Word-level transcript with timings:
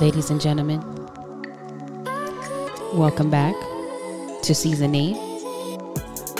ladies 0.00 0.30
and 0.30 0.40
gentlemen. 0.40 0.80
Welcome 2.94 3.30
back 3.30 3.54
to 4.42 4.54
season 4.54 4.94
eight 4.94 5.16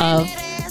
of 0.01 0.27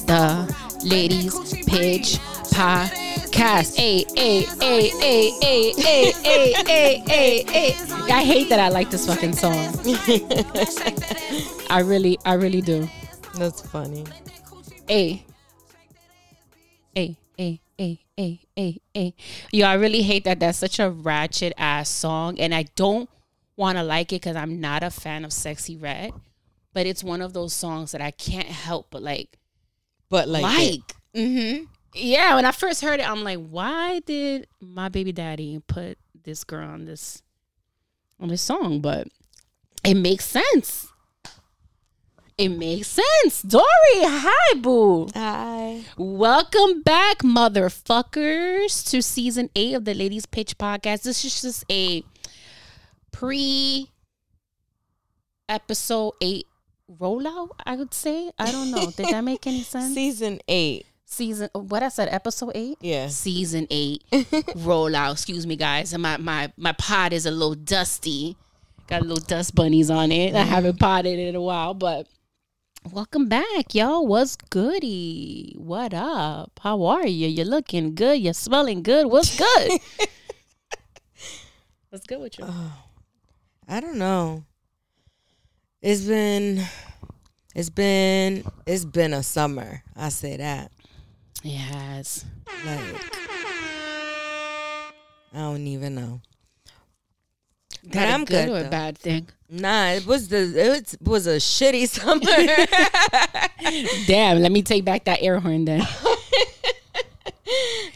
the 0.07 0.55
Ladies 0.85 1.33
Pitch 1.65 2.17
Podcast. 2.53 3.75
Hey, 3.75 4.05
hey, 4.15 4.41
hey, 4.59 4.89
hey, 4.99 5.31
hey, 5.41 5.71
hey, 5.73 6.11
hey, 6.13 6.53
hey, 6.65 7.03
hey, 7.05 7.43
hey. 7.43 7.75
I 8.09 8.23
hate 8.23 8.47
that 8.49 8.59
I 8.59 8.69
like 8.69 8.89
this 8.89 9.05
fucking 9.05 9.33
song. 9.33 9.53
I 11.69 11.81
really, 11.81 12.17
I 12.25 12.35
really 12.35 12.61
do. 12.61 12.87
That's 13.35 13.61
funny. 13.61 14.05
Hey. 14.87 15.25
Hey, 16.95 17.17
hey, 17.37 17.59
hey, 17.77 17.99
hey, 18.17 18.41
hey, 18.55 18.81
hey. 18.93 19.13
Yo, 19.51 19.65
I 19.67 19.75
really 19.75 20.01
hate 20.01 20.23
that 20.25 20.39
that's 20.39 20.57
such 20.57 20.79
a 20.79 20.89
ratchet 20.89 21.53
ass 21.57 21.87
song. 21.87 22.39
And 22.39 22.53
I 22.53 22.63
don't 22.75 23.09
want 23.55 23.77
to 23.77 23.83
like 23.83 24.11
it 24.11 24.21
because 24.21 24.35
I'm 24.35 24.59
not 24.59 24.83
a 24.83 24.89
fan 24.89 25.23
of 25.23 25.31
Sexyy 25.31 25.81
Red. 25.81 26.11
But 26.73 26.85
it's 26.85 27.03
one 27.03 27.21
of 27.21 27.33
those 27.33 27.53
songs 27.53 27.91
that 27.91 28.01
I 28.01 28.11
can't 28.11 28.47
help 28.47 28.87
but 28.91 29.01
like 29.01 29.37
But 30.09 30.27
like, 30.27 30.43
like. 30.43 30.95
mm-hmm. 31.15 31.65
Yeah, 31.95 32.35
when 32.35 32.45
I 32.45 32.51
first 32.51 32.81
heard 32.81 32.99
it, 32.99 33.09
I'm 33.09 33.23
like, 33.23 33.39
why 33.39 33.99
did 33.99 34.47
my 34.59 34.89
baby 34.89 35.11
daddy 35.11 35.59
put 35.67 35.97
this 36.23 36.43
girl 36.43 36.67
on 36.67 36.85
this 36.85 37.23
on 38.19 38.27
this 38.27 38.41
song? 38.41 38.81
But 38.81 39.07
it 39.83 39.95
makes 39.95 40.25
sense. 40.25 40.87
It 42.37 42.49
makes 42.49 42.87
sense. 42.89 43.41
Dory, 43.41 43.63
hi 43.95 44.59
boo. 44.59 45.07
Hi. 45.15 45.81
Welcome 45.97 46.83
back, 46.83 47.23
motherfuckers, 47.23 48.87
to 48.91 49.01
season 49.01 49.49
eight 49.55 49.73
of 49.73 49.85
the 49.85 49.95
Ladies 49.95 50.27
Pitch 50.27 50.55
Podcast. 50.55 51.01
This 51.01 51.25
is 51.25 51.41
just 51.41 51.65
a 51.71 52.03
pre 53.11 53.89
episode 55.49 56.13
eight 56.21 56.45
rollout, 56.87 57.49
I 57.65 57.75
would 57.75 57.95
say. 57.95 58.31
I 58.37 58.51
don't 58.51 58.69
know. 58.69 58.91
Did 58.91 59.07
that 59.07 59.23
make 59.23 59.47
any 59.47 59.63
sense? 59.63 59.95
Season 59.95 60.39
eight. 60.47 60.85
Season 61.05 61.49
what 61.53 61.81
I 61.81 61.89
said, 61.89 62.07
episode 62.11 62.51
eight? 62.53 62.77
Yeah. 62.81 63.07
Season 63.07 63.65
eight 63.71 64.03
rollout. 64.11 65.13
Excuse 65.13 65.47
me, 65.47 65.55
guys. 65.55 65.91
And 65.91 66.03
my 66.03 66.17
my 66.17 66.53
my 66.55 66.73
pod 66.73 67.13
is 67.13 67.25
a 67.25 67.31
little 67.31 67.55
dusty. 67.55 68.37
Got 68.85 69.01
a 69.01 69.05
little 69.05 69.25
dust 69.25 69.55
bunnies 69.55 69.89
on 69.89 70.11
it. 70.11 70.35
I 70.35 70.43
haven't 70.43 70.73
mm-hmm. 70.73 70.85
potted 70.85 71.17
in 71.17 71.35
a 71.35 71.41
while, 71.41 71.73
but 71.73 72.07
welcome 72.93 73.27
back, 73.27 73.73
y'all. 73.73 74.05
What's 74.07 74.35
goody? 74.35 75.55
What 75.57 75.93
up? 75.93 76.59
How 76.61 76.83
are 76.83 77.05
you? 77.05 77.27
You're 77.27 77.45
looking 77.45 77.95
good. 77.95 78.19
You're 78.19 78.33
smelling 78.33 78.83
good. 78.83 79.07
What's 79.07 79.37
good? 79.37 79.79
What's 81.89 82.05
good 82.05 82.21
with 82.21 82.39
you? 82.39 82.45
Oh, 82.47 82.73
I 83.67 83.79
don't 83.79 83.97
know. 83.97 84.45
It's 85.81 86.01
been, 86.01 86.63
it's 87.55 87.69
been, 87.69 88.43
it's 88.65 88.85
been 88.85 89.13
a 89.13 89.23
summer. 89.23 89.83
I 89.95 90.09
say 90.09 90.37
that. 90.37 90.71
Yes. 91.43 92.25
Like, 92.65 92.95
I 95.33 95.39
don't 95.39 95.67
even 95.67 95.95
know. 95.95 96.21
That 97.85 98.13
I'm 98.13 98.25
good, 98.25 98.47
good, 98.47 98.63
or 98.63 98.67
a 98.67 98.69
bad 98.69 98.97
thing? 98.97 99.27
Nah, 99.49 99.91
it 99.91 100.05
was 100.05 100.27
the 100.27 100.37
it 100.37 100.95
was 101.01 101.27
a 101.27 101.37
shitty 101.37 101.87
summer. 101.89 102.21
Damn, 104.07 104.41
let 104.41 104.51
me 104.51 104.61
take 104.61 104.83
back 104.83 105.05
that 105.05 105.21
air 105.21 105.39
horn 105.39 105.65
then. 105.65 105.87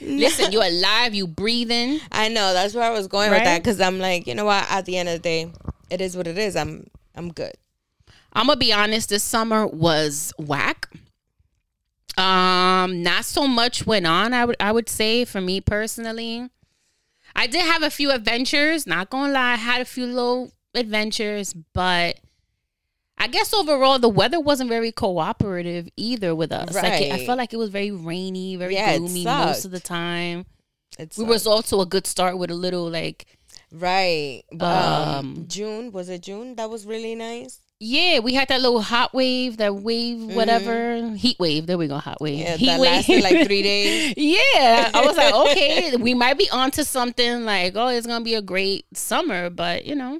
Listen, 0.01 0.51
you 0.51 0.61
alive, 0.61 1.13
you 1.13 1.27
breathing. 1.27 1.99
I 2.11 2.29
know 2.29 2.53
that's 2.53 2.73
where 2.73 2.85
I 2.85 2.91
was 2.91 3.07
going 3.07 3.31
with 3.31 3.43
that 3.43 3.61
because 3.61 3.81
I'm 3.81 3.99
like, 3.99 4.27
you 4.27 4.33
know 4.33 4.45
what? 4.45 4.65
At 4.69 4.85
the 4.85 4.97
end 4.97 5.09
of 5.09 5.15
the 5.15 5.19
day, 5.19 5.51
it 5.89 5.99
is 5.99 6.15
what 6.15 6.27
it 6.27 6.37
is. 6.37 6.55
I'm 6.55 6.87
I'm 7.15 7.31
good. 7.31 7.53
I'm 8.33 8.47
gonna 8.47 8.57
be 8.57 8.71
honest. 8.71 9.09
This 9.09 9.23
summer 9.23 9.67
was 9.67 10.31
whack. 10.37 10.87
Um, 12.17 13.03
not 13.03 13.25
so 13.25 13.47
much 13.47 13.85
went 13.85 14.07
on. 14.07 14.33
I 14.33 14.45
would 14.45 14.55
I 14.59 14.71
would 14.71 14.87
say 14.87 15.25
for 15.25 15.41
me 15.41 15.59
personally, 15.59 16.49
I 17.35 17.47
did 17.47 17.65
have 17.65 17.83
a 17.83 17.89
few 17.89 18.11
adventures. 18.11 18.85
Not 18.85 19.09
gonna 19.09 19.33
lie, 19.33 19.53
I 19.53 19.55
had 19.55 19.81
a 19.81 19.85
few 19.85 20.05
little 20.05 20.51
adventures, 20.73 21.53
but 21.73 22.19
I 23.17 23.27
guess 23.27 23.53
overall 23.53 23.99
the 23.99 24.09
weather 24.09 24.39
wasn't 24.39 24.69
very 24.69 24.91
cooperative 24.91 25.87
either 25.95 26.33
with 26.33 26.51
us. 26.51 26.73
Like 26.73 27.01
it, 27.01 27.13
I 27.13 27.25
felt 27.25 27.37
like 27.37 27.53
it 27.53 27.57
was 27.57 27.69
very 27.69 27.91
rainy, 27.91 28.55
very 28.55 28.73
Yeah, 28.73 28.97
gloomy 28.97 29.23
most 29.23 29.65
of 29.65 29.71
the 29.71 29.79
time. 29.79 30.45
It 30.97 31.13
We 31.17 31.23
was 31.23 31.47
also 31.47 31.81
a 31.81 31.85
good 31.85 32.07
start 32.07 32.37
with 32.37 32.51
a 32.51 32.55
little 32.55 32.89
like 32.89 33.25
right. 33.71 34.43
Um, 34.59 34.61
Um, 34.61 35.45
June 35.47 35.91
was 35.91 36.09
it 36.09 36.21
June? 36.23 36.55
That 36.55 36.69
was 36.69 36.85
really 36.85 37.15
nice. 37.15 37.59
Yeah, 37.83 38.19
we 38.19 38.35
had 38.35 38.47
that 38.49 38.61
little 38.61 38.79
hot 38.79 39.11
wave, 39.11 39.57
that 39.57 39.73
wave, 39.73 40.21
whatever 40.35 41.15
heat 41.15 41.39
wave. 41.39 41.65
There 41.65 41.79
we 41.79 41.87
go, 41.87 41.97
hot 41.97 42.21
wave. 42.21 42.37
Mm-hmm. 42.37 42.45
Yeah, 42.45 42.57
heat 42.57 42.65
that 42.67 42.79
lasted 42.79 43.23
like 43.23 43.47
three 43.47 43.63
days. 43.63 44.13
yeah, 44.17 44.91
I 44.93 45.03
was 45.03 45.17
like, 45.17 45.33
okay, 45.51 45.95
we 45.95 46.13
might 46.13 46.37
be 46.37 46.47
onto 46.51 46.83
something. 46.83 47.43
Like, 47.43 47.73
oh, 47.75 47.87
it's 47.87 48.05
gonna 48.05 48.23
be 48.23 48.35
a 48.35 48.41
great 48.41 48.85
summer, 48.95 49.49
but 49.49 49.85
you 49.85 49.95
know, 49.95 50.19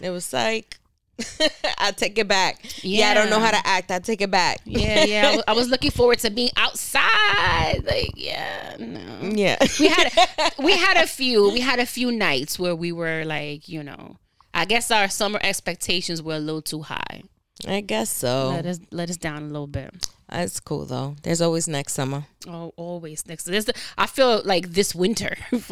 It 0.00 0.08
was 0.08 0.32
like 0.32 0.78
I 1.78 1.92
take 1.92 2.16
it 2.16 2.28
back. 2.28 2.64
Yeah. 2.82 3.10
I 3.10 3.14
don't 3.14 3.28
know 3.28 3.40
how 3.40 3.50
to 3.50 3.66
act. 3.66 3.90
I 3.90 3.98
take 3.98 4.22
it 4.22 4.30
back. 4.30 4.60
yeah, 4.64 5.04
yeah. 5.04 5.40
I 5.46 5.52
was, 5.52 5.64
was 5.64 5.68
looking 5.68 5.90
forward 5.90 6.18
to 6.20 6.30
being 6.30 6.50
outside. 6.56 7.82
Like, 7.84 8.12
yeah, 8.14 8.76
no. 8.78 9.28
Yeah. 9.34 9.56
We 9.78 9.88
had 9.88 10.12
we 10.58 10.72
had 10.72 10.96
a 10.96 11.06
few 11.06 11.50
we 11.50 11.60
had 11.60 11.78
a 11.78 11.86
few 11.86 12.10
nights 12.10 12.58
where 12.58 12.74
we 12.74 12.90
were 12.90 13.24
like, 13.26 13.68
you 13.68 13.82
know, 13.82 14.16
I 14.56 14.64
guess 14.64 14.90
our 14.90 15.08
summer 15.10 15.38
expectations 15.42 16.22
were 16.22 16.36
a 16.36 16.38
little 16.38 16.62
too 16.62 16.80
high. 16.80 17.22
I 17.68 17.82
guess 17.82 18.08
so. 18.10 18.48
Let 18.48 18.64
us 18.66 18.80
let 18.90 19.10
us 19.10 19.18
down 19.18 19.42
a 19.42 19.46
little 19.46 19.66
bit. 19.66 20.08
That's 20.30 20.60
cool 20.60 20.86
though. 20.86 21.14
There's 21.22 21.42
always 21.42 21.68
next 21.68 21.92
summer. 21.92 22.24
Oh, 22.48 22.72
always 22.76 23.26
next. 23.26 23.44
This, 23.44 23.68
I 23.98 24.06
feel 24.06 24.40
like 24.44 24.72
this 24.72 24.94
winter. 24.94 25.36
winter 25.52 25.68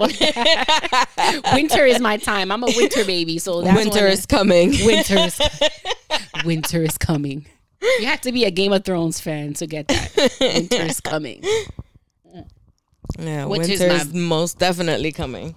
is 1.87 2.01
my 2.01 2.19
time. 2.19 2.53
I'm 2.53 2.63
a 2.63 2.67
winter 2.77 3.05
baby, 3.07 3.39
so 3.39 3.63
that's 3.63 3.75
Winter 3.77 4.07
is, 4.07 4.27
coming. 4.27 4.71
winter 4.85 5.17
is 5.19 5.41
winter 6.45 6.83
is 6.83 6.99
coming. 6.99 7.47
You 8.01 8.07
have 8.07 8.21
to 8.23 8.33
be 8.33 8.45
a 8.45 8.51
Game 8.51 8.73
of 8.75 8.85
Thrones 8.85 9.19
fan 9.21 9.55
to 9.55 9.67
get 9.67 9.89
that. 9.89 10.37
Winter 10.41 10.83
is 10.83 11.01
coming. 11.01 11.43
yeah, 13.19 13.47
Which 13.47 13.63
is 13.63 13.81
winter 13.81 13.89
my- 13.89 13.95
is 14.03 14.13
most 14.15 14.59
definitely 14.59 15.13
coming. 15.13 15.55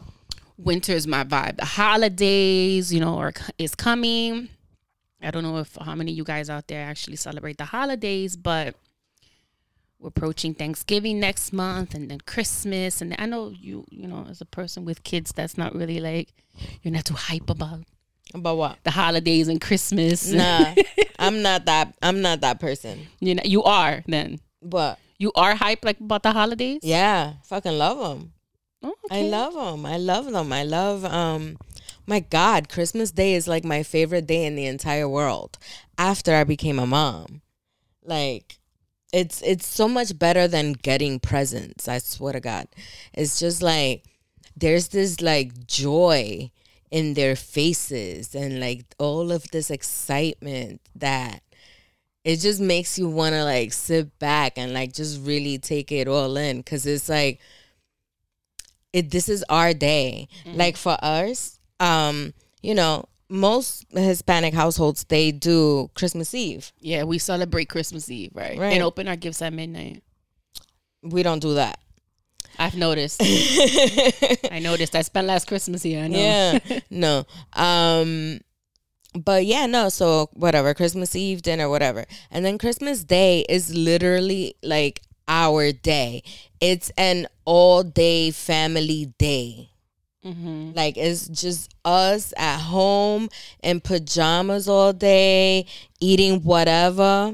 Winter 0.57 0.93
is 0.93 1.05
my 1.07 1.23
vibe. 1.23 1.57
The 1.57 1.65
holidays, 1.65 2.93
you 2.93 2.99
know, 2.99 3.17
are 3.17 3.33
is 3.57 3.75
coming. 3.75 4.49
I 5.21 5.31
don't 5.31 5.43
know 5.43 5.57
if 5.57 5.75
how 5.79 5.95
many 5.95 6.11
of 6.11 6.17
you 6.17 6.23
guys 6.23 6.49
out 6.49 6.67
there 6.67 6.83
actually 6.83 7.15
celebrate 7.15 7.57
the 7.57 7.65
holidays, 7.65 8.35
but 8.35 8.75
we're 9.99 10.09
approaching 10.09 10.53
Thanksgiving 10.53 11.19
next 11.19 11.51
month 11.53 11.95
and 11.95 12.09
then 12.09 12.19
Christmas. 12.21 13.01
And 13.01 13.15
I 13.17 13.25
know 13.25 13.49
you, 13.49 13.85
you 13.89 14.07
know, 14.07 14.25
as 14.29 14.41
a 14.41 14.45
person 14.45 14.85
with 14.85 15.03
kids, 15.03 15.31
that's 15.31 15.57
not 15.57 15.73
really 15.75 15.99
like 15.99 16.29
you're 16.83 16.93
not 16.93 17.05
too 17.05 17.15
hype 17.15 17.49
about 17.49 17.79
About 18.33 18.57
what? 18.57 18.77
the 18.83 18.91
holidays 18.91 19.47
and 19.47 19.59
Christmas. 19.61 20.27
Nah, 20.31 20.73
I'm 21.19 21.41
not 21.41 21.65
that. 21.65 21.95
I'm 22.01 22.21
not 22.21 22.41
that 22.41 22.59
person. 22.59 23.07
you 23.19 23.35
know, 23.35 23.43
you 23.45 23.63
are 23.63 24.03
then. 24.07 24.39
But 24.61 24.99
You 25.19 25.31
are 25.35 25.55
hype 25.55 25.83
like 25.85 25.99
about 25.99 26.23
the 26.23 26.31
holidays. 26.31 26.79
yeah, 26.83 27.33
fucking 27.45 27.77
love 27.77 27.97
them. 27.99 28.33
Oh, 28.87 28.95
I 29.11 29.21
love 29.23 29.53
them. 29.53 29.85
I 29.85 29.97
love 29.97 30.31
them. 30.31 30.53
I 30.53 30.63
love 30.63 31.03
um 31.03 31.57
my 32.05 32.21
god, 32.21 32.69
Christmas 32.69 33.11
Day 33.11 33.33
is 33.33 33.47
like 33.47 33.65
my 33.65 33.83
favorite 33.83 34.27
day 34.27 34.45
in 34.45 34.55
the 34.55 34.65
entire 34.65 35.09
world 35.09 35.57
after 35.97 36.33
I 36.33 36.45
became 36.45 36.79
a 36.79 36.87
mom. 36.87 37.41
Like 38.03 38.59
it's 39.11 39.41
it's 39.41 39.67
so 39.67 39.89
much 39.89 40.17
better 40.17 40.47
than 40.47 40.73
getting 40.73 41.19
presents. 41.19 41.87
I 41.87 41.97
swear 41.97 42.33
to 42.33 42.39
god. 42.39 42.67
It's 43.13 43.39
just 43.39 43.61
like 43.61 44.05
there's 44.55 44.87
this 44.89 45.19
like 45.21 45.67
joy 45.67 46.51
in 46.89 47.13
their 47.13 47.35
faces 47.35 48.33
and 48.33 48.61
like 48.61 48.85
all 48.97 49.31
of 49.33 49.51
this 49.51 49.69
excitement 49.69 50.79
that 50.95 51.41
it 52.23 52.37
just 52.37 52.61
makes 52.61 52.97
you 52.97 53.09
want 53.09 53.33
to 53.33 53.43
like 53.43 53.73
sit 53.73 54.17
back 54.19 54.57
and 54.57 54.73
like 54.73 54.93
just 54.93 55.21
really 55.21 55.57
take 55.57 55.91
it 55.91 56.07
all 56.07 56.37
in 56.37 56.63
cuz 56.63 56.85
it's 56.85 57.09
like 57.09 57.39
it 58.93 59.11
this 59.11 59.27
is 59.29 59.43
our 59.49 59.73
day 59.73 60.27
like 60.53 60.77
for 60.77 60.97
us 61.01 61.59
um 61.79 62.33
you 62.61 62.73
know 62.73 63.05
most 63.29 63.85
hispanic 63.91 64.53
households 64.53 65.03
they 65.09 65.31
do 65.31 65.89
christmas 65.93 66.33
eve 66.33 66.71
Yeah, 66.79 67.03
we 67.03 67.17
celebrate 67.19 67.67
Christmas 67.67 68.09
Eve, 68.09 68.31
right? 68.33 68.57
Right. 68.57 68.73
And 68.73 68.81
open 68.83 69.07
our 69.09 69.17
gifts 69.17 69.41
at 69.41 69.51
midnight. 69.51 70.01
we 71.03 71.23
don't 71.23 71.39
do 71.41 71.55
that 71.55 71.79
I've 72.59 72.75
noticed. 72.75 73.21
I 74.51 74.59
noticed. 74.63 74.95
I 74.95 75.03
spent 75.03 75.27
last 75.27 75.45
Christmas 75.47 75.83
here. 75.83 76.03
I 76.03 76.07
know. 76.07 76.17
yeah 76.17 76.59
no 76.89 77.25
um 77.53 78.39
but 79.13 79.45
yeah 79.45 79.65
no 79.67 79.89
so 79.89 80.29
whatever 80.33 80.73
christmas 80.73 81.15
eve 81.15 81.41
dinner 81.41 81.69
whatever 81.69 82.05
and 82.29 82.45
then 82.45 82.57
christmas 82.57 83.03
day 83.03 83.45
is 83.49 83.73
literally 83.75 84.55
like 84.63 85.01
our 85.27 85.71
day 85.71 86.23
it's 86.61 86.91
an 86.97 87.27
all 87.45 87.83
day 87.83 88.31
family 88.31 89.13
day 89.17 89.69
mm-hmm. 90.27 90.71
Like 90.75 90.97
it's 90.97 91.27
just 91.27 91.73
us 91.85 92.33
at 92.37 92.59
home 92.59 93.29
in 93.63 93.79
pajamas 93.79 94.67
all 94.67 94.93
day, 94.93 95.65
eating 95.99 96.43
whatever, 96.43 97.33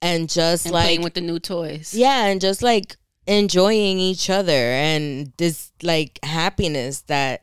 and 0.00 0.28
just 0.28 0.66
And 0.66 0.74
like 0.74 0.84
playing 0.84 1.02
with 1.02 1.14
the 1.14 1.20
new 1.20 1.38
toys. 1.38 1.94
yeah, 1.94 2.26
and 2.26 2.40
just 2.40 2.62
like 2.62 2.96
enjoying 3.26 3.98
each 3.98 4.28
other 4.28 4.52
and 4.52 5.32
this 5.38 5.72
like 5.82 6.18
happiness 6.22 7.00
that 7.02 7.42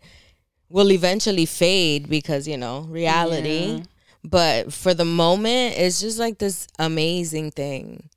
will 0.70 0.92
eventually 0.92 1.46
fade 1.46 2.10
because 2.10 2.48
you 2.48 2.58
know 2.58 2.82
reality. 2.82 3.66
Yeah. 3.66 3.84
But 4.24 4.72
for 4.72 4.94
the 4.94 5.06
moment, 5.06 5.76
it's 5.78 6.00
just 6.00 6.20
like 6.20 6.38
this 6.38 6.68
amazing 6.78 7.52
thing. 7.52 8.10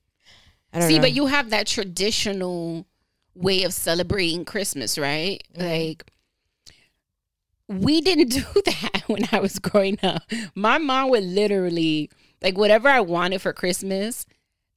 See, 0.81 0.97
know. 0.97 1.03
but 1.03 1.12
you 1.12 1.26
have 1.26 1.50
that 1.50 1.67
traditional 1.67 2.87
way 3.35 3.62
of 3.62 3.73
celebrating 3.73 4.44
Christmas, 4.44 4.99
right? 4.99 5.43
Mm-hmm. 5.56 5.62
Like 5.62 6.05
we 7.69 8.00
didn't 8.00 8.29
do 8.29 8.62
that 8.67 9.05
when 9.06 9.29
I 9.32 9.41
was 9.41 9.59
growing 9.59 9.99
up. 10.03 10.23
My 10.55 10.79
mom 10.79 11.11
would 11.11 11.25
literally 11.25 12.11
like 12.43 12.59
whatever 12.59 12.88
I 12.88 13.00
wanted 13.00 13.41
for 13.41 13.53
Christmas, 13.53 14.26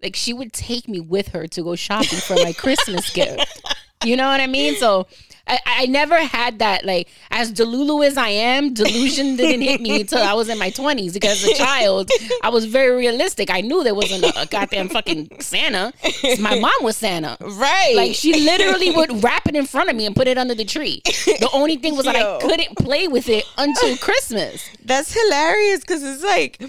like 0.01 0.15
she 0.15 0.33
would 0.33 0.53
take 0.53 0.87
me 0.87 0.99
with 0.99 1.29
her 1.29 1.47
to 1.47 1.63
go 1.63 1.75
shopping 1.75 2.19
for 2.19 2.35
my 2.35 2.53
Christmas 2.53 3.09
gift. 3.11 3.61
You 4.05 4.15
know 4.15 4.27
what 4.27 4.39
I 4.39 4.45
mean? 4.45 4.75
So 4.75 5.07
I, 5.47 5.59
I 5.65 5.85
never 5.87 6.17
had 6.17 6.59
that 6.59 6.85
like 6.85 7.07
as 7.31 7.51
delulu 7.51 8.05
as 8.05 8.17
I 8.17 8.29
am, 8.29 8.73
delusion 8.73 9.35
didn't 9.35 9.61
hit 9.61 9.81
me 9.81 10.01
until 10.01 10.21
I 10.21 10.33
was 10.33 10.49
in 10.49 10.57
my 10.57 10.69
twenties 10.69 11.13
because 11.13 11.43
as 11.43 11.51
a 11.51 11.53
child 11.55 12.09
I 12.43 12.49
was 12.49 12.65
very 12.65 12.95
realistic. 12.95 13.49
I 13.49 13.61
knew 13.61 13.83
there 13.83 13.95
wasn't 13.95 14.23
a, 14.23 14.41
a 14.41 14.45
goddamn 14.45 14.89
fucking 14.89 15.39
Santa. 15.39 15.93
My 16.39 16.59
mom 16.59 16.71
was 16.81 16.97
Santa. 16.97 17.37
right, 17.41 17.93
Like 17.95 18.15
she 18.15 18.33
literally 18.33 18.91
would 18.91 19.23
wrap 19.23 19.47
it 19.47 19.55
in 19.55 19.65
front 19.65 19.89
of 19.89 19.95
me 19.95 20.05
and 20.05 20.15
put 20.15 20.27
it 20.27 20.37
under 20.37 20.55
the 20.55 20.65
tree. 20.65 21.01
The 21.05 21.49
only 21.53 21.77
thing 21.77 21.95
was 21.95 22.05
that 22.05 22.15
Yo. 22.15 22.37
I 22.37 22.41
couldn't 22.41 22.77
play 22.77 23.07
with 23.07 23.29
it 23.29 23.45
until 23.57 23.95
Christmas. 23.97 24.67
That's 24.83 25.13
hilarious 25.13 25.81
because 25.81 26.03
it's 26.03 26.23
like 26.23 26.61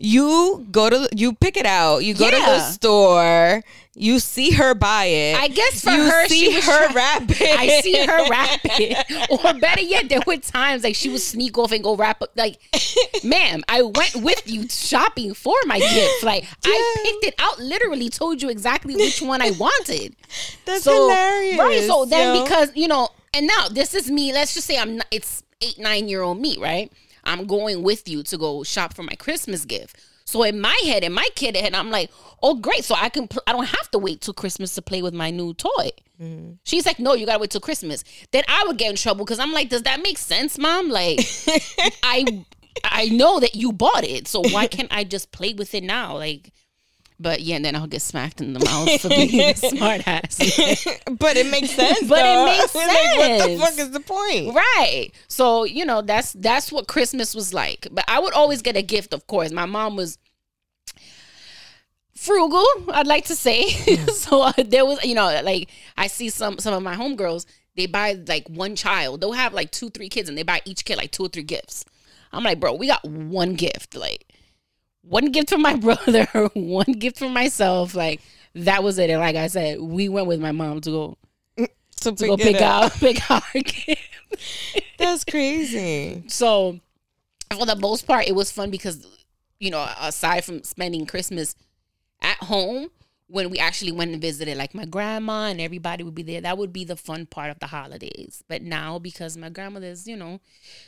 you 0.00 0.66
go 0.70 0.88
to 0.88 1.08
you 1.14 1.34
pick 1.34 1.56
it 1.56 1.66
out, 1.66 1.98
you 1.98 2.14
go 2.14 2.30
to 2.30 2.36
the 2.36 2.60
store, 2.60 3.62
you 3.94 4.18
see 4.18 4.52
her 4.52 4.74
buy 4.74 5.04
it. 5.04 5.36
I 5.36 5.48
guess 5.48 5.82
for 5.84 5.90
you 5.90 6.04
her, 6.04 6.26
see 6.26 6.50
she 6.50 6.56
was 6.56 6.64
her 6.64 6.86
try- 6.86 6.94
wrap 6.94 7.22
it. 7.28 7.58
I 7.58 7.80
see 7.80 8.06
her 8.06 8.30
wrap 8.30 8.60
it, 8.64 9.30
or 9.30 9.60
better 9.60 9.82
yet, 9.82 10.08
there 10.08 10.20
were 10.26 10.38
times 10.38 10.84
like 10.84 10.94
she 10.94 11.10
would 11.10 11.20
sneak 11.20 11.58
off 11.58 11.72
and 11.72 11.84
go 11.84 11.96
wrap 11.96 12.22
up. 12.22 12.30
Like, 12.34 12.58
ma'am, 13.22 13.62
I 13.68 13.82
went 13.82 14.16
with 14.16 14.50
you 14.50 14.68
shopping 14.68 15.34
for 15.34 15.56
my 15.66 15.78
gift. 15.78 16.22
Like, 16.22 16.44
I 16.64 16.96
picked 17.04 17.24
it 17.24 17.34
out. 17.38 17.58
Literally, 17.58 18.08
told 18.08 18.40
you 18.40 18.48
exactly 18.48 18.96
which 18.96 19.20
one 19.20 19.42
I 19.42 19.50
wanted. 19.50 20.16
That's 20.64 20.84
so, 20.84 20.92
hilarious. 20.92 21.58
Right. 21.58 21.86
So 21.86 22.06
then, 22.06 22.36
yo. 22.36 22.42
because 22.42 22.72
you 22.74 22.88
know, 22.88 23.10
and 23.34 23.46
now 23.46 23.68
this 23.68 23.94
is 23.94 24.10
me. 24.10 24.32
Let's 24.32 24.54
just 24.54 24.66
say 24.66 24.78
I'm. 24.78 24.96
Not, 24.96 25.06
it's 25.10 25.42
eight, 25.60 25.78
nine 25.78 26.08
year 26.08 26.22
old 26.22 26.40
me, 26.40 26.56
right? 26.58 26.90
I'm 27.30 27.46
going 27.46 27.82
with 27.82 28.08
you 28.08 28.22
to 28.24 28.36
go 28.36 28.64
shop 28.64 28.94
for 28.94 29.02
my 29.02 29.14
Christmas 29.14 29.64
gift. 29.64 29.96
So 30.24 30.42
in 30.42 30.60
my 30.60 30.78
head, 30.84 31.02
in 31.02 31.12
my 31.12 31.28
kid 31.34 31.56
head, 31.56 31.74
I'm 31.74 31.90
like, 31.90 32.10
oh 32.42 32.54
great, 32.54 32.84
so 32.84 32.94
I 32.94 33.08
can. 33.08 33.26
Pl- 33.28 33.42
I 33.46 33.52
don't 33.52 33.66
have 33.66 33.90
to 33.92 33.98
wait 33.98 34.20
till 34.20 34.34
Christmas 34.34 34.74
to 34.74 34.82
play 34.82 35.02
with 35.02 35.14
my 35.14 35.30
new 35.30 35.54
toy. 35.54 35.90
Mm-hmm. 36.20 36.52
She's 36.64 36.86
like, 36.86 36.98
no, 36.98 37.14
you 37.14 37.26
gotta 37.26 37.38
wait 37.38 37.50
till 37.50 37.60
Christmas. 37.60 38.04
Then 38.30 38.44
I 38.46 38.64
would 38.66 38.78
get 38.78 38.90
in 38.90 38.96
trouble 38.96 39.24
because 39.24 39.38
I'm 39.38 39.52
like, 39.52 39.70
does 39.70 39.82
that 39.82 40.02
make 40.02 40.18
sense, 40.18 40.58
mom? 40.58 40.88
Like, 40.88 41.20
I. 42.02 42.44
I 42.84 43.06
know 43.06 43.40
that 43.40 43.56
you 43.56 43.72
bought 43.72 44.04
it, 44.04 44.28
so 44.28 44.42
why 44.52 44.66
can't 44.74 44.90
I 44.92 45.02
just 45.02 45.32
play 45.32 45.52
with 45.54 45.74
it 45.74 45.82
now? 45.82 46.14
Like, 46.16 46.52
but 47.20 47.42
yeah, 47.42 47.56
and 47.56 47.64
then 47.64 47.76
I'll 47.76 47.86
get 47.86 48.00
smacked 48.00 48.40
in 48.40 48.54
the 48.54 48.60
mouth 48.60 49.00
for 49.02 49.10
being 49.10 49.40
a 49.40 49.54
smart 49.54 50.08
ass. 50.08 50.38
but 51.18 51.36
it 51.36 51.50
makes 51.50 51.70
sense. 51.70 52.00
But 52.08 52.20
it 52.20 52.34
though. 52.34 52.44
makes 52.46 52.74
like, 52.74 52.88
what 52.88 53.48
the 53.48 53.58
fuck 53.58 53.78
is 53.78 53.90
the 53.90 54.00
point? 54.00 54.54
Right. 54.54 55.10
So, 55.28 55.64
you 55.64 55.84
know, 55.84 56.00
that's 56.00 56.32
that's 56.32 56.72
what 56.72 56.88
Christmas 56.88 57.34
was 57.34 57.52
like. 57.52 57.86
But 57.92 58.04
I 58.08 58.20
would 58.20 58.32
always 58.32 58.62
get 58.62 58.76
a 58.76 58.82
gift, 58.82 59.12
of 59.12 59.26
course. 59.26 59.52
My 59.52 59.66
mom 59.66 59.96
was 59.96 60.16
frugal, 62.16 62.66
I'd 62.88 63.06
like 63.06 63.26
to 63.26 63.36
say. 63.36 63.68
so 64.06 64.42
uh, 64.42 64.52
there 64.64 64.86
was, 64.86 65.04
you 65.04 65.14
know, 65.14 65.40
like 65.44 65.68
I 65.98 66.06
see 66.06 66.30
some 66.30 66.58
some 66.58 66.72
of 66.72 66.82
my 66.82 66.96
homegirls, 66.96 67.44
they 67.76 67.84
buy 67.84 68.18
like 68.26 68.48
one 68.48 68.76
child. 68.76 69.20
They'll 69.20 69.32
have 69.32 69.52
like 69.52 69.70
two, 69.72 69.90
three 69.90 70.08
kids 70.08 70.30
and 70.30 70.38
they 70.38 70.42
buy 70.42 70.62
each 70.64 70.86
kid 70.86 70.96
like 70.96 71.10
two 71.10 71.26
or 71.26 71.28
three 71.28 71.42
gifts. 71.42 71.84
I'm 72.32 72.44
like, 72.44 72.60
bro, 72.60 72.72
we 72.72 72.86
got 72.86 73.04
one 73.04 73.54
gift. 73.54 73.94
Like 73.94 74.26
one 75.02 75.26
gift 75.32 75.50
for 75.50 75.58
my 75.58 75.74
brother, 75.76 76.26
one 76.54 76.92
gift 76.92 77.18
for 77.18 77.28
myself. 77.28 77.94
Like 77.94 78.20
that 78.54 78.82
was 78.82 78.98
it. 78.98 79.10
And 79.10 79.20
like 79.20 79.36
I 79.36 79.46
said, 79.46 79.80
we 79.80 80.08
went 80.08 80.26
with 80.26 80.40
my 80.40 80.52
mom 80.52 80.80
to 80.82 80.90
go 80.90 81.18
To 82.02 82.12
to 82.12 82.26
go 82.26 82.36
pick 82.36 82.56
up. 82.56 82.84
out 82.84 82.92
pick 83.00 83.30
out 83.30 83.42
our 83.54 83.60
gift. 83.62 84.00
That's 84.98 85.24
crazy. 85.24 86.22
So, 86.28 86.78
for 87.56 87.66
the 87.66 87.76
most 87.76 88.06
part, 88.06 88.26
it 88.28 88.34
was 88.34 88.50
fun 88.52 88.70
because, 88.70 89.06
you 89.58 89.70
know, 89.70 89.86
aside 90.00 90.44
from 90.44 90.62
spending 90.62 91.04
Christmas 91.06 91.54
at 92.22 92.36
home, 92.38 92.88
when 93.30 93.48
we 93.50 93.58
actually 93.58 93.92
went 93.92 94.12
and 94.12 94.20
visited, 94.20 94.56
like 94.56 94.74
my 94.74 94.84
grandma 94.84 95.46
and 95.46 95.60
everybody 95.60 96.02
would 96.02 96.14
be 96.14 96.22
there, 96.22 96.40
that 96.40 96.58
would 96.58 96.72
be 96.72 96.84
the 96.84 96.96
fun 96.96 97.26
part 97.26 97.50
of 97.50 97.58
the 97.60 97.66
holidays. 97.66 98.42
But 98.48 98.62
now, 98.62 98.98
because 98.98 99.36
my 99.36 99.48
grandmother's, 99.48 100.06
you 100.06 100.16
know, 100.16 100.40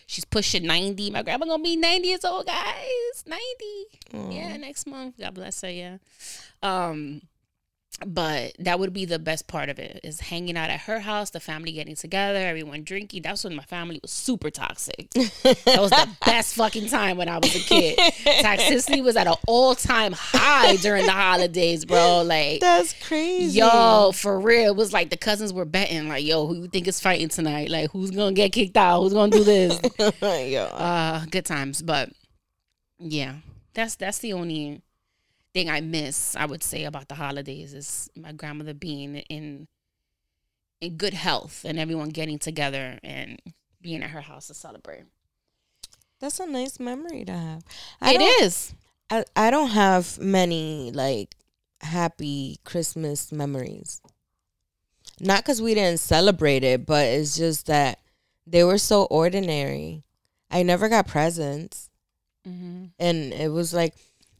she's 0.06 0.24
pushing 0.24 0.66
90, 0.66 1.10
my 1.10 1.22
grandma 1.22 1.46
gonna 1.46 1.62
be 1.62 1.76
90 1.76 2.08
years 2.08 2.24
old, 2.24 2.46
guys. 2.46 3.24
90. 3.26 4.34
Yeah, 4.34 4.56
next 4.56 4.86
month. 4.86 5.18
God 5.18 5.34
bless 5.34 5.60
her. 5.62 5.70
Yeah. 5.70 5.98
Um, 6.62 7.22
but 8.06 8.52
that 8.58 8.80
would 8.80 8.92
be 8.92 9.04
the 9.04 9.18
best 9.18 9.46
part 9.46 9.68
of 9.68 9.78
it 9.78 10.00
is 10.02 10.20
hanging 10.20 10.56
out 10.56 10.70
at 10.70 10.80
her 10.80 11.00
house, 11.00 11.30
the 11.30 11.40
family 11.40 11.72
getting 11.72 11.94
together, 11.94 12.38
everyone 12.38 12.82
drinking. 12.82 13.22
That's 13.22 13.44
when 13.44 13.54
my 13.54 13.62
family 13.64 13.98
was 14.02 14.10
super 14.10 14.50
toxic. 14.50 15.10
That 15.10 15.76
was 15.78 15.90
the 15.90 16.08
best 16.24 16.54
fucking 16.54 16.88
time 16.88 17.16
when 17.16 17.28
I 17.28 17.38
was 17.38 17.54
a 17.54 17.58
kid. 17.60 17.98
Toxicity 17.98 19.02
was 19.02 19.16
at 19.16 19.26
an 19.26 19.34
all 19.46 19.74
time 19.74 20.12
high 20.12 20.76
during 20.76 21.06
the 21.06 21.12
holidays, 21.12 21.84
bro. 21.84 22.22
Like, 22.22 22.60
That's 22.60 22.94
crazy. 23.06 23.58
yo, 23.58 24.12
for 24.12 24.40
real, 24.40 24.70
it 24.70 24.76
was 24.76 24.92
like 24.92 25.10
the 25.10 25.16
cousins 25.16 25.52
were 25.52 25.64
betting, 25.64 26.08
like, 26.08 26.24
yo, 26.24 26.46
who 26.46 26.54
you 26.56 26.68
think 26.68 26.88
is 26.88 26.98
fighting 26.98 27.28
tonight? 27.28 27.68
Like, 27.70 27.90
who's 27.92 28.10
gonna 28.10 28.32
get 28.32 28.52
kicked 28.52 28.76
out? 28.76 29.02
Who's 29.02 29.12
gonna 29.12 29.30
do 29.30 29.44
this? 29.44 29.78
yo. 30.22 30.64
uh, 30.64 31.24
good 31.30 31.44
times, 31.44 31.82
but 31.82 32.10
yeah, 32.98 33.36
that's 33.74 33.96
that's 33.96 34.18
the 34.18 34.32
only 34.32 34.82
thing 35.54 35.68
I 35.70 35.80
miss. 35.80 36.34
I 36.36 36.46
would 36.46 36.62
say 36.62 36.84
about 36.84 37.08
the 37.08 37.14
holidays 37.14 37.74
is 37.74 38.08
my 38.16 38.32
grandmother 38.32 38.74
being 38.74 39.16
in 39.16 39.68
in 40.80 40.96
good 40.96 41.14
health 41.14 41.64
and 41.64 41.78
everyone 41.78 42.08
getting 42.08 42.38
together 42.38 42.98
and 43.04 43.40
being 43.80 44.02
at 44.02 44.10
her 44.10 44.20
house 44.20 44.48
to 44.48 44.54
celebrate. 44.54 45.04
That's 46.20 46.40
a 46.40 46.46
nice 46.46 46.80
memory 46.80 47.24
to 47.24 47.32
have. 47.32 47.62
It 48.14 48.18
don't- 48.18 48.40
I, 49.10 49.24
I 49.36 49.50
don't 49.50 49.70
have 49.70 50.18
many 50.18 50.90
like 50.92 51.36
happy 51.82 52.58
Christmas 52.64 53.30
memories. 53.30 54.00
Not 55.20 55.42
because 55.44 55.60
we 55.62 55.74
didn't 55.74 56.00
celebrate 56.00 56.64
it, 56.64 56.86
but 56.86 57.06
it's 57.06 57.36
just 57.36 57.66
that 57.66 57.98
they 58.46 58.64
were 58.64 58.78
so 58.78 59.04
ordinary. 59.04 60.02
I 60.50 60.62
never 60.62 60.88
got 60.88 61.06
presents, 61.06 61.88
Mm-hmm. 62.48 62.86
and 62.98 63.32
it 63.32 63.52
was 63.52 63.72
like, 63.72 63.94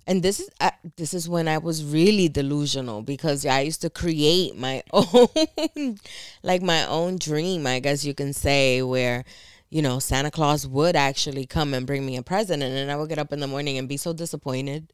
and 0.07 0.23
this 0.23 0.41
is 0.41 0.51
uh, 0.61 0.71
this 0.97 1.15
is 1.15 1.29
when 1.29 1.49
I 1.49 1.59
was 1.59 1.85
really 1.85 2.29
delusional 2.29 3.03
because 3.03 3.47
I 3.47 3.61
used 3.61 3.83
to 3.83 3.91
create 3.91 4.57
my 4.57 4.83
own, 4.93 5.99
like 6.43 6.63
my 6.63 6.87
own 6.87 7.19
dream, 7.19 7.67
I 7.67 7.79
guess 7.79 8.05
you 8.05 8.15
can 8.15 8.33
say, 8.33 8.83
where 8.83 9.25
you 9.71 9.83
know 9.83 9.99
Santa 9.99 10.31
Claus 10.31 10.67
would 10.67 10.97
actually 10.97 11.47
come 11.47 11.73
and 11.75 11.87
bring 11.87 12.05
me 12.05 12.17
a 12.17 12.23
present, 12.23 12.63
and 12.63 12.75
then 12.75 12.91
I 12.91 12.97
would 12.97 13.09
get 13.09 13.19
up 13.19 13.33
in 13.33 13.41
the 13.41 13.47
morning 13.47 13.79
and 13.79 13.89
be 13.89 13.97
so 13.97 14.13
disappointed. 14.13 14.89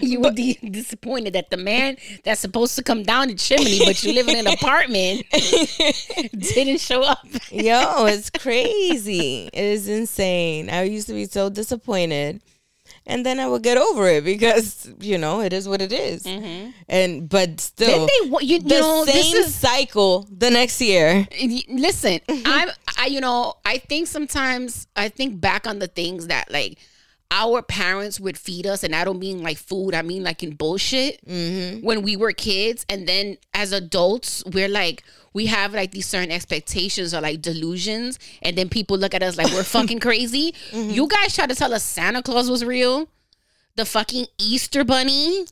You 0.00 0.20
would 0.20 0.36
be 0.36 0.54
disappointed 0.70 1.32
that 1.34 1.50
the 1.50 1.56
man 1.56 1.96
that's 2.24 2.40
supposed 2.40 2.76
to 2.76 2.82
come 2.82 3.02
down 3.02 3.28
the 3.28 3.34
chimney, 3.34 3.80
but 3.84 4.02
you 4.04 4.14
live 4.14 4.28
in 4.28 4.36
an 4.36 4.46
apartment, 4.46 5.26
didn't 5.32 6.80
show 6.80 7.02
up. 7.02 7.26
Yo, 7.50 8.06
it's 8.06 8.30
crazy. 8.30 9.50
it 9.52 9.64
is 9.64 9.88
insane. 9.88 10.70
I 10.70 10.84
used 10.84 11.08
to 11.08 11.14
be 11.14 11.26
so 11.26 11.50
disappointed. 11.50 12.40
And 13.08 13.24
then 13.24 13.40
I 13.40 13.48
would 13.48 13.62
get 13.62 13.78
over 13.78 14.06
it 14.06 14.22
because, 14.22 14.88
you 15.00 15.16
know, 15.18 15.40
it 15.40 15.52
is 15.52 15.66
what 15.66 15.80
it 15.80 15.92
is. 15.92 16.24
Mm-hmm. 16.24 16.70
And 16.88 17.28
but 17.28 17.58
still 17.58 17.88
Then 17.88 18.06
they, 18.06 18.28
you, 18.28 18.38
you 18.42 18.58
the 18.60 18.80
know, 18.80 19.04
this 19.04 19.32
same 19.32 19.36
is 19.36 19.54
cycle 19.54 20.28
the 20.30 20.50
next 20.50 20.80
year. 20.80 21.26
Listen 21.68 22.20
i'm 22.44 22.68
i 22.98 23.06
you 23.06 23.20
know 23.20 23.54
i 23.64 23.78
think 23.78 24.06
sometimes 24.06 24.86
i 24.96 25.08
think 25.08 25.40
back 25.40 25.66
on 25.66 25.78
the 25.78 25.86
things 25.86 26.26
that 26.28 26.50
like 26.50 26.78
our 27.30 27.60
parents 27.60 28.18
would 28.18 28.38
feed 28.38 28.66
us 28.66 28.82
and 28.82 28.94
i 28.94 29.04
don't 29.04 29.18
mean 29.18 29.42
like 29.42 29.58
food 29.58 29.94
i 29.94 30.00
mean 30.00 30.22
like 30.24 30.42
in 30.42 30.54
bullshit 30.54 31.22
mm-hmm. 31.26 31.84
when 31.84 32.02
we 32.02 32.16
were 32.16 32.32
kids. 32.32 32.86
And 32.88 33.06
then 33.06 33.36
as 33.52 33.72
adults 33.72 34.42
we're 34.46 34.68
like 34.68 35.02
we 35.34 35.46
have 35.46 35.74
like 35.74 35.90
these 35.90 36.06
certain 36.06 36.32
expectations 36.32 37.12
or 37.14 37.20
like 37.20 37.42
delusions. 37.42 38.18
And 38.42 38.56
then 38.56 38.68
people 38.70 38.96
look 38.96 39.14
at 39.14 39.22
us 39.22 39.36
like 39.36 39.52
we're 39.52 39.62
fucking 39.62 39.98
crazy. 40.08 40.54
Mm-hmm. 40.70 40.90
You 40.90 41.06
guys 41.06 41.34
try 41.34 41.46
to 41.46 41.54
tell 41.54 41.74
us 41.74 41.84
santa 41.84 42.22
claus 42.22 42.50
was 42.50 42.64
real? 42.64 43.08
The 43.76 43.84
fucking 43.84 44.26
Easter 44.38 44.82
bunny, 44.82 45.44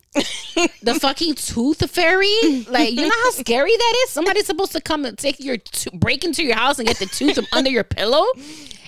the 0.83 0.95
fucking 1.01 1.35
tooth 1.37 1.89
fairy. 1.89 2.65
Like, 2.69 2.91
you 2.91 3.03
know 3.03 3.15
how 3.23 3.31
scary 3.31 3.71
that 3.71 3.95
is? 4.05 4.11
Somebody's 4.11 4.47
supposed 4.47 4.73
to 4.73 4.81
come 4.81 5.05
and 5.05 5.17
take 5.17 5.39
your 5.39 5.59
to- 5.59 5.91
break 5.93 6.25
into 6.25 6.43
your 6.43 6.57
house 6.57 6.81
and 6.81 6.89
get 6.89 6.99
the 6.99 7.07
tooth 7.07 7.37
from 7.37 7.47
under 7.53 7.71
your 7.71 7.85
pillow 7.85 8.25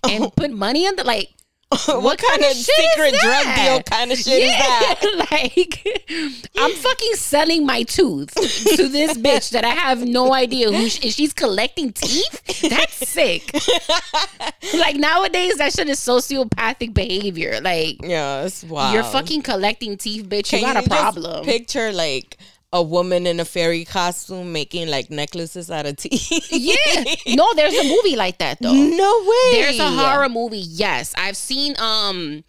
and 0.09 0.25
Oh. 0.25 0.31
put 0.31 0.51
money 0.51 0.89
under 0.89 1.05
like 1.05 1.31
what, 1.71 2.19
kind, 2.19 2.43
of 2.43 2.49
shit 2.49 2.57
is 2.57 2.67
secret 2.67 3.15
drug 3.21 3.45
deal 3.57 3.83
kind 3.83 4.11
of 4.11 4.17
shit 4.17 4.43
is 4.43 4.51
that? 4.51 5.27
like 5.31 6.49
I'm 6.59 6.73
fucking 6.73 7.15
selling 7.15 7.67
my 7.67 7.83
tooth 7.83 8.33
to 8.35 8.89
this 8.89 9.19
bitch 9.19 9.51
that 9.51 9.67
I 9.67 9.71
have 9.71 10.03
no 10.03 10.33
idea 10.33 10.73
who 10.73 10.89
she, 10.89 11.11
she's 11.11 11.35
collecting 11.35 11.93
teeth. 11.93 12.63
That's 12.71 13.07
sick. 13.07 13.53
like 14.79 14.97
nowadays, 14.97 15.57
that 15.57 15.75
shit 15.75 15.89
is 15.91 15.99
sociopathic 15.99 16.95
behavior. 16.95 17.61
Like 17.61 17.99
Yeah, 18.03 18.45
it's 18.45 18.65
wild. 18.65 18.95
you're 18.95 19.05
fucking 19.05 19.43
collecting 19.43 19.99
teeth, 19.99 20.27
bitch. 20.27 20.49
Can 20.49 20.61
you 20.61 20.67
got 20.67 20.77
a 20.77 20.89
just 20.89 20.91
problem. 20.91 21.45
Picture 21.45 21.93
like 21.93 22.39
a 22.73 22.83
woman 22.83 23.27
in 23.27 23.41
a 23.41 23.45
fairy 23.45 23.85
costume 23.85 24.53
making 24.53 24.89
like 24.89 25.11
necklaces 25.11 25.71
out 25.71 25.87
of 25.87 25.97
teeth. 25.97 26.49
yeah. 26.51 27.15
No, 27.37 27.55
there's 27.55 27.75
a 27.75 27.85
movie 27.89 28.17
like 28.17 28.39
that 28.39 28.59
though. 28.61 28.73
no 28.73 29.21
way. 29.25 29.61
There's 29.61 29.79
a 29.79 29.89
horror 29.91 30.29
movie. 30.29 30.59
Yes, 30.59 31.15
I've 31.17 31.37
seen 31.37 31.75
um 31.79 32.45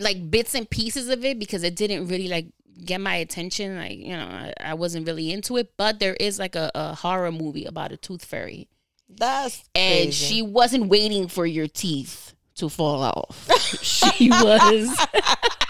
like 0.00 0.30
bits 0.30 0.54
and 0.54 0.68
pieces 0.68 1.08
of 1.08 1.24
it 1.24 1.38
because 1.38 1.62
it 1.62 1.76
didn't 1.76 2.06
really 2.08 2.28
like 2.28 2.46
get 2.82 3.00
my 3.00 3.16
attention. 3.16 3.76
Like 3.76 3.98
you 3.98 4.16
know, 4.16 4.24
I, 4.26 4.52
I 4.60 4.74
wasn't 4.74 5.06
really 5.06 5.30
into 5.30 5.58
it. 5.58 5.72
But 5.76 5.98
there 6.00 6.14
is 6.14 6.38
like 6.38 6.56
a, 6.56 6.70
a 6.74 6.94
horror 6.94 7.30
movie 7.32 7.66
about 7.66 7.92
a 7.92 7.98
tooth 7.98 8.24
fairy, 8.24 8.68
That's 9.08 9.62
and 9.74 10.04
crazy. 10.06 10.12
she 10.12 10.42
wasn't 10.42 10.86
waiting 10.86 11.28
for 11.28 11.44
your 11.44 11.66
teeth 11.68 12.34
to 12.54 12.70
fall 12.70 13.02
off. 13.02 13.48
she 13.82 14.30
was. 14.30 15.06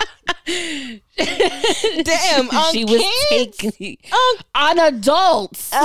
damn. 1.18 2.48
On 2.50 2.72
she 2.72 2.84
was 2.84 3.02
kids? 3.28 3.56
taking 3.56 3.96
On- 4.12 4.38
on 4.54 4.78
adults. 4.94 5.70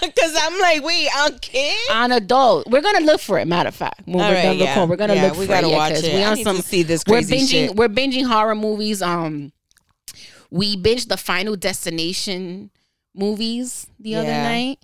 Because 0.00 0.34
I'm 0.40 0.58
like, 0.60 0.82
wait, 0.84 1.08
on 1.18 1.38
kids? 1.38 1.88
on 1.92 2.12
adult. 2.12 2.66
We're 2.68 2.80
gonna 2.82 3.00
look 3.04 3.20
for 3.20 3.38
it. 3.38 3.46
Matter 3.46 3.68
of 3.68 3.74
fact, 3.74 4.02
when 4.06 4.20
All 4.24 4.30
we're 4.30 4.34
right, 4.36 4.42
done 4.44 4.58
yeah. 4.58 4.68
recording, 4.70 4.88
we're 4.90 4.96
gonna 4.96 5.14
Yeah, 5.14 5.22
look 5.28 5.36
we 5.38 5.46
for 5.46 5.52
gotta 5.52 5.66
it. 5.68 5.70
yeah, 5.70 5.88
it. 6.10 6.14
We 6.14 6.22
on 6.24 6.34
need 6.36 6.44
some 6.44 6.56
to 6.56 6.62
see 6.62 6.82
this 6.82 7.04
we're 7.06 7.20
binging. 7.20 7.48
shit. 7.50 7.76
We're 7.76 7.88
binging 7.88 8.26
horror 8.26 8.54
movies. 8.54 9.02
Um, 9.02 9.52
we 10.50 10.76
binged 10.76 11.08
the 11.08 11.16
Final 11.16 11.56
Destination 11.56 12.70
movies 13.14 13.86
the 13.98 14.14
other 14.16 14.28
night 14.30 14.78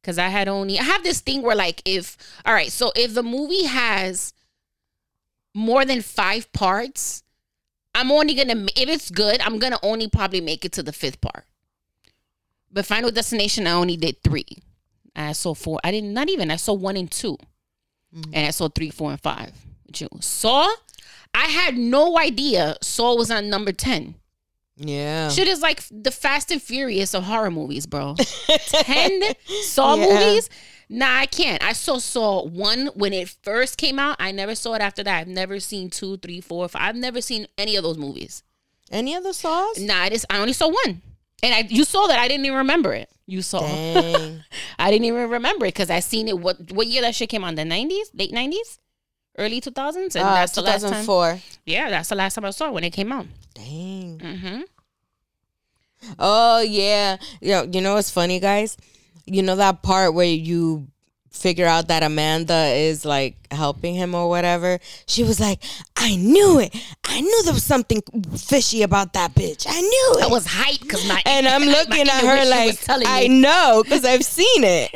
because 0.00 0.18
I 0.18 0.28
had 0.28 0.48
only. 0.48 0.78
I 0.78 0.82
have 0.84 1.02
this 1.02 1.20
thing 1.20 1.42
where 1.42 1.56
like 1.56 1.82
if 1.84 2.16
all 2.44 2.54
right, 2.54 2.70
so 2.72 2.92
if 2.96 3.14
the 3.14 3.22
movie 3.22 3.64
has 3.64 4.32
more 5.54 5.84
than 5.84 6.00
five 6.02 6.52
parts, 6.52 7.22
I'm 7.94 8.10
only 8.10 8.34
gonna 8.34 8.66
if 8.76 8.88
it's 8.88 9.10
good, 9.10 9.40
I'm 9.40 9.58
gonna 9.58 9.78
only 9.82 10.08
probably 10.08 10.40
make 10.40 10.64
it 10.64 10.72
to 10.72 10.82
the 10.82 10.92
fifth 10.92 11.20
part. 11.20 11.44
But 12.72 12.86
Final 12.86 13.10
Destination, 13.10 13.66
I 13.66 13.72
only 13.72 13.96
did 13.96 14.22
three. 14.22 14.46
I 15.14 15.32
saw 15.32 15.54
four. 15.54 15.78
I 15.84 15.92
didn't. 15.92 16.12
Not 16.12 16.28
even. 16.28 16.50
I 16.50 16.56
saw 16.56 16.72
one 16.72 16.96
and 16.96 17.08
2 17.10 17.36
mm-hmm. 17.36 18.30
and 18.34 18.46
I 18.46 18.50
saw 18.50 18.68
three, 18.68 18.90
four, 18.90 19.12
and 19.12 19.20
five. 19.20 19.52
you. 19.96 20.08
Saw. 20.20 20.68
I 21.32 21.46
had 21.46 21.76
no 21.76 22.18
idea 22.18 22.76
Saw 22.80 23.14
was 23.16 23.30
on 23.30 23.48
number 23.48 23.72
ten. 23.72 24.16
Yeah. 24.76 25.28
Shit 25.28 25.46
is 25.46 25.60
like 25.62 25.84
the 25.90 26.10
Fast 26.10 26.50
and 26.50 26.60
Furious 26.60 27.14
of 27.14 27.24
horror 27.24 27.50
movies, 27.50 27.86
bro. 27.86 28.16
Ten 28.68 29.22
Saw 29.62 29.94
Yeah. 29.94 30.06
movies. 30.06 30.50
Nah, 30.88 31.18
I 31.18 31.26
can't. 31.26 31.62
I 31.62 31.72
saw 31.72 31.98
Saw 31.98 32.44
one 32.44 32.88
when 32.94 33.12
it 33.12 33.28
first 33.42 33.78
came 33.78 33.98
out. 33.98 34.16
I 34.18 34.32
never 34.32 34.54
saw 34.54 34.74
it 34.74 34.82
after 34.82 35.02
that. 35.04 35.20
I've 35.20 35.28
never 35.28 35.58
seen 35.60 35.90
two, 35.90 36.16
three, 36.18 36.40
four, 36.40 36.68
five. 36.68 36.82
I've 36.82 36.96
never 36.96 37.20
seen 37.20 37.46
any 37.56 37.76
of 37.76 37.82
those 37.84 37.96
movies. 37.98 38.42
Any 38.90 39.14
other 39.14 39.32
saws? 39.32 39.80
Nah, 39.80 40.02
I 40.02 40.10
just 40.10 40.26
I 40.28 40.38
only 40.38 40.52
saw 40.52 40.68
one. 40.68 41.00
And 41.42 41.54
I 41.54 41.66
you 41.68 41.84
saw 41.84 42.06
that 42.06 42.18
I 42.18 42.28
didn't 42.28 42.44
even 42.46 42.58
remember 42.58 42.92
it. 42.92 43.08
You 43.26 43.40
saw. 43.42 43.60
Dang. 43.66 44.44
I 44.78 44.90
didn't 44.90 45.06
even 45.06 45.30
remember 45.30 45.64
it 45.66 45.74
because 45.74 45.90
I 45.90 46.00
seen 46.00 46.28
it. 46.28 46.38
What 46.38 46.72
what 46.72 46.86
year 46.86 47.00
that 47.02 47.14
shit 47.14 47.30
came 47.30 47.44
on? 47.44 47.54
The 47.54 47.64
nineties, 47.64 48.10
late 48.14 48.32
nineties, 48.32 48.78
early 49.38 49.60
two 49.62 49.70
thousands, 49.70 50.14
and 50.16 50.24
Uh, 50.26 50.34
that's 50.34 50.52
the 50.52 50.62
last 50.62 50.82
time. 50.82 50.90
2004. 51.06 51.40
Yeah, 51.64 51.88
that's 51.90 52.10
the 52.10 52.14
last 52.14 52.34
time 52.34 52.44
I 52.44 52.50
saw 52.50 52.66
it 52.68 52.72
when 52.74 52.84
it 52.84 52.90
came 52.92 53.10
out. 53.12 53.26
Dang. 53.54 54.18
Mm-hmm. 54.22 54.60
Oh 56.18 56.60
yeah. 56.60 57.16
Yo, 57.40 57.62
you 57.64 57.80
know 57.80 57.94
what's 57.94 58.10
funny, 58.10 58.38
guys? 58.38 58.76
You 59.26 59.42
know 59.42 59.56
that 59.56 59.82
part 59.82 60.14
where 60.14 60.26
you 60.26 60.88
figure 61.30 61.66
out 61.66 61.88
that 61.88 62.04
Amanda 62.04 62.66
is 62.68 63.04
like 63.04 63.34
helping 63.52 63.94
him 63.94 64.14
or 64.14 64.28
whatever. 64.28 64.78
She 65.06 65.24
was 65.24 65.40
like, 65.40 65.62
"I 65.96 66.14
knew 66.16 66.60
it. 66.60 66.74
I 67.04 67.20
knew 67.20 67.42
there 67.42 67.52
was 67.52 67.64
something 67.64 68.02
fishy 68.36 68.82
about 68.82 69.14
that 69.14 69.34
bitch. 69.34 69.66
I 69.68 69.80
knew 69.80 70.14
it." 70.18 70.24
I 70.24 70.28
was 70.28 70.46
hyped 70.46 70.82
because 70.82 71.06
my 71.08 71.20
and 71.26 71.48
I'm 71.48 71.62
looking 71.76 72.08
at 72.08 72.20
her 72.22 72.48
like, 72.48 72.78
"I 72.88 73.28
me. 73.28 73.40
know 73.40 73.82
because 73.82 74.04
I've 74.04 74.24
seen 74.24 74.62
it." 74.64 74.90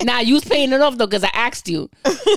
Nah, 0.04 0.20
you 0.20 0.34
was 0.34 0.44
paying 0.44 0.72
it 0.72 0.80
off 0.80 0.96
though 0.96 1.06
because 1.06 1.24
I 1.24 1.30
asked 1.32 1.68
you. 1.68 1.88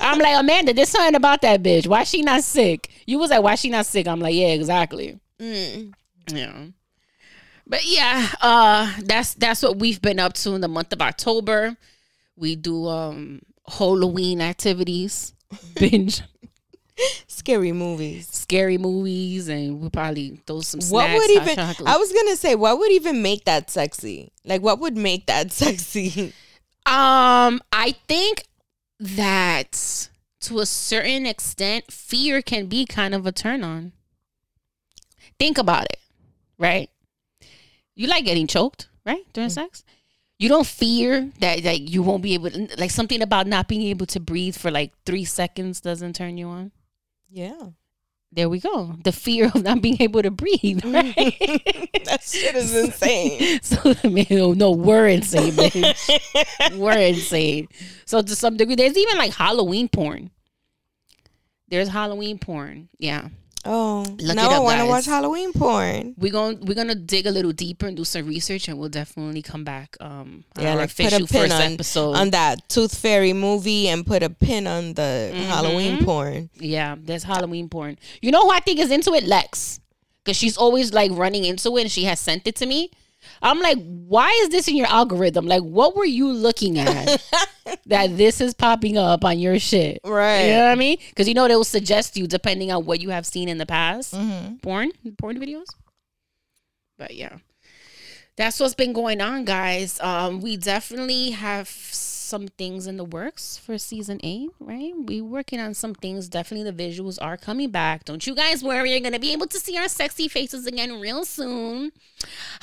I'm 0.02 0.20
like 0.20 0.40
Amanda, 0.40 0.74
there's 0.74 0.90
something 0.90 1.16
about 1.16 1.42
that 1.42 1.64
bitch. 1.64 1.88
Why 1.88 2.04
she 2.04 2.22
not 2.22 2.44
sick? 2.44 2.90
You 3.06 3.20
was 3.20 3.30
like, 3.30 3.42
why 3.42 3.56
she 3.56 3.70
not 3.70 3.86
sick? 3.86 4.08
I'm 4.08 4.20
like, 4.20 4.36
yeah, 4.36 4.48
exactly. 4.48 5.20
Mm. 5.40 5.94
Yeah. 6.32 6.68
But 7.70 7.86
yeah, 7.86 8.30
uh 8.42 8.94
that's 9.04 9.34
that's 9.34 9.62
what 9.62 9.78
we've 9.80 10.02
been 10.02 10.20
up 10.20 10.34
to 10.34 10.56
in 10.56 10.62
the 10.62 10.68
month 10.68 10.94
of 10.94 11.02
October. 11.02 11.76
We 12.36 12.56
do 12.56 12.88
um 12.88 13.42
Halloween 13.68 14.42
activities, 14.42 15.34
binge 15.76 16.22
Scary 17.28 17.72
movies. 17.72 18.28
scary 18.32 18.78
movies, 18.78 19.50
and 19.50 19.80
we 19.82 19.90
probably 19.90 20.42
throw 20.48 20.62
some 20.62 20.82
snacks. 20.82 20.92
What 20.92 21.12
would 21.12 21.30
even? 21.30 21.56
chocolate. 21.56 21.88
I 21.88 21.98
was 21.98 22.12
gonna 22.12 22.36
say, 22.36 22.56
what 22.56 22.80
would 22.80 22.92
even 22.92 23.22
make 23.22 23.46
that 23.46 23.70
sexy? 23.70 24.32
Like, 24.44 24.62
what 24.62 24.80
would 24.80 24.98
make 24.98 25.28
that 25.28 25.52
sexy? 25.64 26.34
Um, 26.86 27.62
I 27.72 27.96
think 28.08 28.46
that 29.00 30.10
to 30.42 30.60
a 30.60 30.66
certain 30.66 31.26
extent, 31.26 31.92
fear 31.92 32.42
can 32.42 32.66
be 32.66 32.86
kind 32.86 33.14
of 33.14 33.28
a 33.28 33.32
turn 33.32 33.64
on. 33.64 33.92
Think 35.38 35.58
about 35.60 35.84
it, 35.86 36.00
right? 36.58 36.90
You 37.98 38.08
like 38.08 38.26
getting 38.26 38.46
choked, 38.46 38.90
right? 39.08 39.26
During 39.34 39.50
mm. 39.50 39.54
sex? 39.54 39.84
You 40.38 40.50
don't 40.50 40.68
fear 40.68 41.32
that 41.40 41.64
like 41.64 41.90
you 41.90 42.04
won't 42.04 42.22
be 42.22 42.36
able 42.36 42.52
to 42.52 42.70
like 42.78 42.92
something 42.92 43.24
about 43.24 43.48
not 43.48 43.68
being 43.68 43.82
able 43.82 44.06
to 44.06 44.20
breathe 44.20 44.56
for 44.56 44.70
like 44.70 44.94
three 45.04 45.26
seconds 45.26 45.82
doesn't 45.82 46.14
turn 46.14 46.38
you 46.38 46.48
on. 46.48 46.72
Yeah. 47.28 47.70
There 48.32 48.50
we 48.50 48.60
go. 48.60 48.94
The 49.04 49.12
fear 49.12 49.48
of 49.48 49.64
not 49.64 49.82
being 49.82 50.00
able 50.00 50.22
to 50.22 50.30
breathe, 50.30 50.82
right? 50.86 51.16
that 52.06 52.20
shit 52.22 52.56
is 52.56 52.76
insane. 52.76 53.60
So 53.64 53.96
I 54.04 54.08
mean, 54.10 54.28
no, 54.30 54.54
no, 54.54 54.72
we're 54.72 55.08
insane, 55.08 55.54
bitch. 55.54 56.78
we're 56.78 57.00
insane. 57.00 57.68
So 58.06 58.22
to 58.22 58.36
some 58.36 58.58
degree, 58.58 58.76
there's 58.76 58.98
even 58.98 59.18
like 59.18 59.34
Halloween 59.34 59.90
porn. 59.90 60.30
There's 61.68 61.88
Halloween 61.90 62.38
porn. 62.38 62.90
Yeah. 63.00 63.30
Oh, 63.66 64.06
Look 64.20 64.36
now 64.36 64.50
I 64.50 64.60
want 64.60 64.80
to 64.80 64.86
watch 64.86 65.06
Halloween 65.06 65.52
porn. 65.52 66.14
We're 66.18 66.32
going 66.32 66.62
we're 66.66 66.76
gonna 66.76 66.96
dig 66.96 67.26
a 67.28 67.32
little 67.32 67.52
deeper 67.52 67.88
and 67.88 67.98
do 67.98 68.06
some 68.06 68.26
research 68.26 68.68
and 68.70 68.78
we'll 68.80 68.88
definitely 68.90 69.42
come 69.42 69.64
back 69.66 69.98
um 70.00 70.46
on 70.58 70.64
Yeah, 70.64 70.74
like 70.76 70.96
put 70.96 71.12
a 71.14 71.26
pin 71.26 71.52
on, 71.52 71.62
episode. 71.74 72.14
on 72.16 72.30
that 72.30 72.68
Tooth 72.70 72.98
Fairy 72.98 73.34
movie 73.34 73.90
and 73.90 74.06
put 74.06 74.24
a 74.24 74.30
pin 74.30 74.68
on 74.68 74.94
the 74.94 75.32
Mm-hmm. 75.34 75.44
Halloween 75.50 76.04
porn. 76.06 76.50
yeah, 76.60 76.96
there's 76.98 77.24
Halloween 77.24 77.68
porn. 77.70 77.98
You 78.22 78.32
know 78.32 78.44
who 78.44 78.52
I 78.52 78.60
think 78.60 78.80
is 78.80 78.92
into 78.92 79.14
it? 79.14 79.24
Lex. 79.26 79.80
Cause 80.26 80.36
she's 80.38 80.56
always 80.58 80.94
like 80.94 81.12
running 81.14 81.44
into 81.46 81.76
it 81.78 81.82
and 81.82 81.92
she 81.92 82.04
has 82.06 82.20
sent 82.20 82.48
it 82.48 82.56
to 82.58 82.66
me. 82.66 82.92
I'm 83.42 83.60
like, 83.60 83.78
why 84.08 84.30
is 84.44 84.50
this 84.50 84.68
in 84.70 84.76
your 84.78 84.88
algorithm? 84.88 85.48
Like, 85.48 85.62
what 85.64 85.96
were 85.96 86.06
you 86.06 86.32
looking 86.32 86.80
at 86.80 87.22
that 87.88 88.18
this 88.18 88.42
is 88.42 88.54
popping 88.54 88.98
up 88.98 89.26
on 89.26 89.40
your 89.40 89.60
shit? 89.60 90.00
Right. 90.04 90.44
You 90.44 90.54
know 90.54 90.66
what 90.66 90.72
I 90.72 90.76
mean? 90.76 90.98
Because 91.10 91.28
you 91.28 91.34
know 91.34 91.48
they 91.48 91.56
will 91.56 91.64
suggest 91.64 92.18
you 92.18 92.28
depending 92.28 92.72
on 92.72 92.86
what 92.86 93.02
you 93.02 93.10
have 93.10 93.26
seen 93.26 93.50
in 93.50 93.58
the 93.58 93.66
past. 93.66 94.14
Mm-hmm. 94.14 94.56
Porn, 94.58 94.92
porn 95.18 95.40
videos. 95.40 95.68
But 96.98 97.14
yeah, 97.16 97.38
that's 98.36 98.60
what's 98.60 98.76
been 98.76 98.94
going 98.94 99.22
on, 99.22 99.46
guys. 99.46 100.00
Um, 100.02 100.42
we 100.42 100.58
definitely 100.58 101.32
have 101.32 101.68
some 102.28 102.48
things 102.48 102.88
in 102.88 102.98
the 102.98 103.04
works 103.04 103.58
for 103.58 103.78
season 103.78 104.20
eight, 104.24 104.50
right? 104.60 104.94
We 104.96 105.22
working 105.22 105.60
on 105.60 105.74
some 105.74 105.96
things. 105.96 106.28
Definitely, 106.28 106.70
the 106.70 106.84
visuals 106.84 107.18
are 107.22 107.38
coming 107.38 107.72
back. 107.72 108.06
Don't 108.06 108.28
you 108.28 108.36
guys 108.36 108.64
worry. 108.64 108.92
You're 108.92 109.00
gonna 109.00 109.20
be 109.20 109.34
able 109.34 109.48
to 109.48 109.60
see 109.60 109.78
our 109.78 109.88
sexy 109.88 110.28
faces 110.28 110.68
again 110.68 111.00
real 111.00 111.26
soon. 111.26 111.92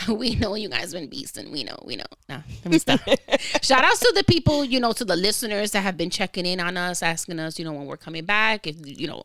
We 0.09 0.35
know 0.35 0.54
you 0.54 0.68
guys 0.68 0.92
been 0.92 1.09
beasting. 1.09 1.50
We 1.50 1.64
know. 1.64 1.76
We 1.85 1.97
know. 1.97 2.04
Nah, 2.28 2.42
let 2.64 2.73
me 2.73 2.78
stop. 2.78 3.00
Shout 3.62 3.85
outs 3.85 4.00
to 4.00 4.12
the 4.14 4.25
people, 4.25 4.64
you 4.64 4.80
know, 4.80 4.92
to 4.92 5.04
the 5.04 5.16
listeners 5.16 5.71
that 5.73 5.80
have 5.80 5.97
been 5.97 6.11
checking 6.11 6.44
in 6.44 6.61
on 6.61 6.76
us, 6.76 7.02
asking 7.02 7.38
us, 7.38 7.59
you 7.59 7.64
know, 7.64 7.73
when 7.73 7.87
we're 7.87 7.97
coming 7.97 8.25
back. 8.25 8.66
If 8.66 8.76
you 8.85 9.06
know, 9.06 9.25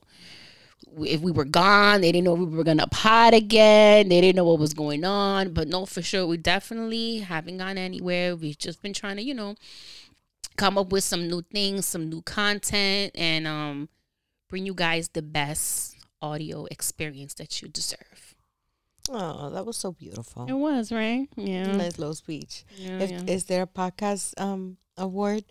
if 1.00 1.22
we 1.22 1.32
were 1.32 1.46
gone, 1.46 2.02
they 2.02 2.12
didn't 2.12 2.26
know 2.26 2.34
we 2.34 2.46
were 2.46 2.64
gonna 2.64 2.88
pod 2.88 3.34
again. 3.34 4.10
They 4.10 4.22
didn't 4.22 4.36
know 4.36 4.46
what 4.46 4.60
was 4.60 4.74
going 4.74 5.04
on. 5.04 5.54
But 5.54 5.68
no, 5.68 5.86
for 5.86 6.02
sure, 6.02 6.26
we 6.26 6.38
definitely 6.38 7.20
haven't 7.20 7.58
gone 7.58 7.78
anywhere. 7.78 8.36
We've 8.36 8.58
just 8.58 8.82
been 8.82 8.94
trying 8.94 9.18
to, 9.18 9.24
you 9.24 9.34
know, 9.34 9.56
come 10.60 10.78
up 10.78 10.92
with 10.92 11.06
some 11.06 11.28
new 11.30 11.42
things, 11.42 11.86
some 11.86 12.10
new 12.10 12.22
content, 12.22 13.12
and 13.16 13.48
um, 13.48 13.88
bring 14.50 14.66
you 14.66 14.74
guys 14.74 15.08
the 15.08 15.22
best 15.22 15.96
audio 16.22 16.66
experience 16.66 17.34
that 17.36 17.62
you 17.62 17.70
deserve. 17.70 18.36
Oh, 19.10 19.50
that 19.52 19.66
was 19.66 19.78
so 19.78 19.94
beautiful. 19.94 20.46
It 20.48 20.54
was 20.54 20.92
right. 20.92 21.28
Yeah. 21.38 21.76
Nice 21.78 21.98
little 21.98 22.14
speech. 22.14 22.66
Yeah, 22.76 23.00
If, 23.00 23.10
yeah. 23.10 23.22
Is 23.26 23.46
there 23.46 23.64
a 23.64 23.68
podcast 23.68 24.40
um 24.40 24.78
award? 24.98 25.46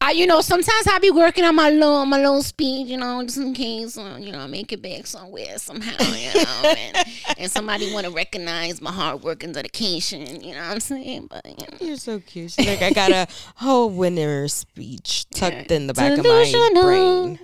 I, 0.00 0.12
you 0.12 0.26
know, 0.28 0.40
sometimes 0.40 0.86
I 0.86 0.98
be 1.00 1.10
working 1.10 1.44
on 1.44 1.56
my 1.56 1.70
little, 1.70 2.06
my 2.06 2.18
little 2.18 2.42
speech, 2.42 2.86
you 2.86 2.96
know, 2.96 3.22
just 3.24 3.38
in 3.38 3.52
case, 3.52 3.98
uh, 3.98 4.16
you 4.20 4.30
know, 4.30 4.38
I 4.38 4.46
make 4.46 4.72
it 4.72 4.80
back 4.80 5.08
somewhere 5.08 5.58
somehow, 5.58 6.02
you 6.14 6.34
know, 6.34 6.62
and, 6.64 6.96
and 7.36 7.50
somebody 7.50 7.92
want 7.92 8.06
to 8.06 8.12
recognize 8.12 8.80
my 8.80 8.92
hard 8.92 9.22
work 9.22 9.42
and 9.42 9.52
dedication, 9.52 10.40
you 10.40 10.54
know 10.54 10.60
what 10.60 10.70
I'm 10.70 10.80
saying? 10.80 11.26
But 11.28 11.44
you 11.46 11.66
know. 11.66 11.78
You're 11.80 11.96
so 11.96 12.20
cute. 12.20 12.52
She's 12.52 12.66
like, 12.66 12.80
I 12.80 12.92
got 12.92 13.10
a 13.10 13.26
whole 13.56 13.90
winner 13.90 14.46
speech 14.46 15.28
tucked 15.30 15.72
in 15.72 15.88
the 15.88 15.94
back 15.94 16.16
of 16.16 16.24
my 16.24 16.70
brain. 16.80 17.40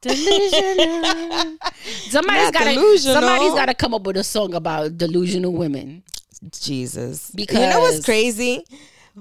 delusional. 0.00 1.58
Somebody's 1.84 2.50
got 2.50 2.64
to, 2.64 2.98
somebody's 2.98 3.54
got 3.54 3.66
to 3.66 3.74
come 3.74 3.92
up 3.94 4.02
with 4.02 4.16
a 4.16 4.24
song 4.24 4.54
about 4.54 4.96
delusional 4.96 5.52
women. 5.52 6.02
Jesus. 6.50 7.30
because 7.30 7.58
you 7.58 7.66
know 7.68 7.80
what's 7.80 8.04
crazy? 8.04 8.64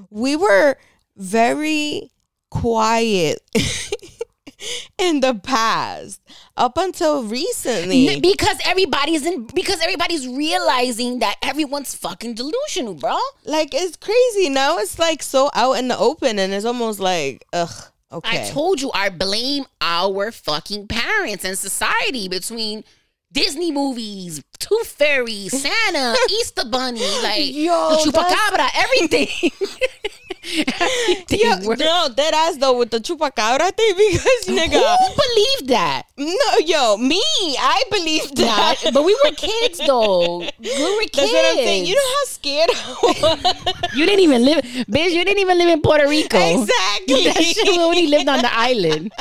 We 0.09 0.35
were 0.35 0.77
very 1.17 2.10
quiet 2.51 3.39
in 4.99 5.21
the 5.21 5.33
past 5.33 6.21
up 6.55 6.77
until 6.77 7.23
recently. 7.23 8.19
Because 8.19 8.59
everybody's 8.65 9.25
in, 9.25 9.45
because 9.55 9.81
everybody's 9.81 10.27
realizing 10.27 11.19
that 11.19 11.37
everyone's 11.41 11.95
fucking 11.95 12.35
delusional, 12.35 12.93
bro. 12.93 13.17
like 13.45 13.73
it's 13.73 13.97
crazy 13.97 14.49
now. 14.49 14.77
It's 14.77 14.99
like 14.99 15.23
so 15.23 15.49
out 15.55 15.73
in 15.73 15.87
the 15.87 15.97
open, 15.97 16.37
and 16.37 16.53
it's 16.53 16.65
almost 16.65 16.99
like 16.99 17.43
ugh. 17.53 17.87
Okay. 18.13 18.45
I 18.45 18.49
told 18.49 18.81
you 18.81 18.91
I 18.93 19.07
blame 19.09 19.63
our 19.79 20.33
fucking 20.33 20.87
parents 20.87 21.45
and 21.45 21.57
society 21.57 22.27
between 22.27 22.83
Disney 23.31 23.71
movies, 23.71 24.43
Tooth 24.59 24.87
Fairy, 24.87 25.47
Santa, 25.47 26.17
Easter 26.29 26.65
Bunny, 26.65 26.99
like 27.23 27.53
Yo, 27.53 27.97
Chupacabra, 28.03 28.67
everything. 28.75 29.51
Yeah, 30.43 31.59
no, 31.61 32.09
that 32.09 32.31
ass 32.33 32.57
though 32.57 32.77
with 32.77 32.89
the 32.89 32.99
chupacabra 32.99 33.71
thing 33.75 33.93
because 33.97 34.45
nigga. 34.47 34.81
Who 34.97 35.07
believed 35.15 35.67
that? 35.69 36.03
No, 36.17 36.57
yo, 36.65 36.97
me, 36.97 37.21
I 37.59 37.83
believe 37.91 38.33
that. 38.35 38.75
But 38.93 39.03
we 39.03 39.15
were 39.23 39.31
kids 39.31 39.79
though. 39.87 40.39
We 40.39 40.45
were 40.45 41.01
kids. 41.01 41.15
That's 41.15 41.31
what 41.31 41.45
I'm 41.45 41.55
saying. 41.57 41.85
You 41.85 41.95
know 41.95 42.01
how 42.01 42.25
scared 42.25 42.69
I 42.73 42.95
was. 43.03 43.95
You 43.95 44.05
didn't 44.05 44.21
even 44.21 44.43
live, 44.45 44.63
bitch. 44.89 45.11
You 45.11 45.23
didn't 45.23 45.39
even 45.39 45.57
live 45.57 45.69
in 45.69 45.81
Puerto 45.81 46.07
Rico. 46.07 46.37
exactly. 46.37 47.23
That 47.25 47.43
shit 47.43 47.67
we 47.67 47.77
only 47.79 48.07
lived 48.07 48.27
on 48.27 48.41
the 48.41 48.53
island. 48.53 49.11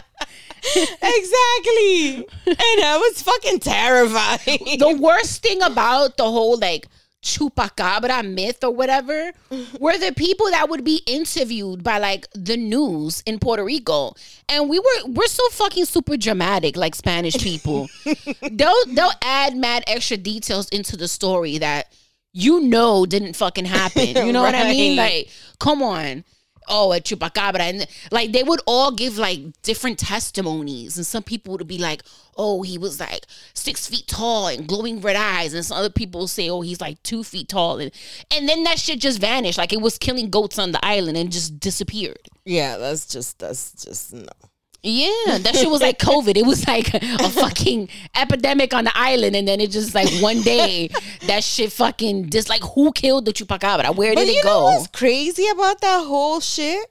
exactly. 0.75 2.27
And 2.47 2.85
I 2.85 2.97
was 2.99 3.23
fucking 3.23 3.61
terrified. 3.61 4.41
the 4.45 4.97
worst 5.01 5.43
thing 5.43 5.63
about 5.63 6.17
the 6.17 6.25
whole 6.25 6.59
like 6.59 6.87
chupacabra 7.23 8.27
myth 8.27 8.65
or 8.65 8.71
whatever 8.71 9.33
were 9.81 9.99
the 9.99 10.13
people 10.17 10.51
that 10.51 10.69
would 10.71 10.85
be 10.85 11.03
interviewed 11.07 11.85
by 11.85 11.99
like 11.99 12.27
the 12.35 12.57
news 12.57 13.23
in 13.27 13.39
Puerto 13.39 13.65
Rico. 13.65 14.15
And 14.49 14.69
we 14.69 14.79
were 14.79 15.07
we're 15.07 15.27
so 15.27 15.47
fucking 15.51 15.85
super 15.85 16.17
dramatic 16.17 16.77
like 16.77 16.95
Spanish 16.95 17.37
people. 17.37 17.89
they'll 18.51 18.87
they'll 18.89 19.13
add 19.23 19.57
mad 19.57 19.85
extra 19.87 20.17
details 20.17 20.69
into 20.71 20.97
the 20.97 21.09
story 21.09 21.59
that 21.59 21.93
you 22.33 22.61
know 22.61 23.07
didn't 23.07 23.35
fucking 23.35 23.67
happen. 23.67 24.27
You 24.27 24.33
know 24.33 24.43
what 24.43 24.55
I 24.55 24.71
mean? 24.71 24.97
Like, 24.97 25.29
come 25.59 25.83
on. 25.83 26.25
Oh, 26.69 26.93
a 26.93 27.01
chupacabra. 27.01 27.61
And 27.61 27.87
like 28.11 28.33
they 28.33 28.43
would 28.43 28.61
all 28.67 28.93
give 28.93 29.19
like 29.19 29.41
different 29.63 29.99
testimonies. 29.99 30.97
And 30.97 31.07
some 31.07 31.23
people 31.23 31.57
would 31.57 31.67
be 31.67 31.79
like, 31.79 32.03
oh, 32.37 32.63
he 32.63 32.79
was 32.79 33.01
like 33.01 33.27
six 33.55 33.87
feet 33.87 34.07
tall 34.07 34.47
and 34.49 34.67
glowing 34.67 35.01
red 35.01 35.17
eyes. 35.17 35.53
And 35.55 35.65
some 35.65 35.79
other 35.79 35.91
people 35.91 36.27
say, 36.29 36.49
oh, 36.49 36.61
he's 36.61 36.81
like 36.81 37.03
two 37.03 37.25
feet 37.25 37.49
tall. 37.49 37.79
And 37.79 37.91
and 38.31 38.49
then 38.49 38.65
that 38.65 38.79
shit 38.79 39.01
just 39.01 39.21
vanished. 39.21 39.59
Like 39.59 39.73
it 39.73 39.81
was 39.81 39.99
killing 39.99 40.31
goats 40.31 40.59
on 40.59 40.73
the 40.73 40.85
island 40.85 41.17
and 41.17 41.33
just 41.33 41.59
disappeared. 41.61 42.29
yeah, 42.45 42.77
that's 42.77 43.07
just 43.07 43.39
that's 43.39 43.73
just 43.85 44.13
no. 44.13 44.27
Yeah, 44.83 45.39
that 45.39 45.55
shit 45.57 45.69
was 45.71 45.81
like 45.83 45.99
COVID. 46.11 46.37
It 46.37 46.47
was 46.47 46.67
like 46.67 46.95
a 46.95 47.29
fucking 47.29 47.89
epidemic 48.15 48.73
on 48.73 48.85
the 48.85 48.93
island, 48.95 49.37
and 49.37 49.47
then 49.47 49.61
it 49.61 49.71
just 49.71 49.95
like 49.95 50.09
one 50.23 50.41
day 50.43 50.89
that 51.27 51.45
shit 51.45 51.73
fucking 51.73 52.31
just 52.31 52.49
like 52.49 52.63
who 52.63 52.91
killed 52.93 53.27
the 53.27 53.33
chupacabra? 53.33 53.95
Where 53.95 54.15
But 54.15 54.25
did 54.25 54.33
you 54.35 54.41
it 54.41 54.45
know 54.45 54.61
go? 54.61 54.65
what's 54.65 54.87
crazy 54.89 55.47
about 55.49 55.81
that 55.83 56.05
whole 56.07 56.41
shit? 56.41 56.87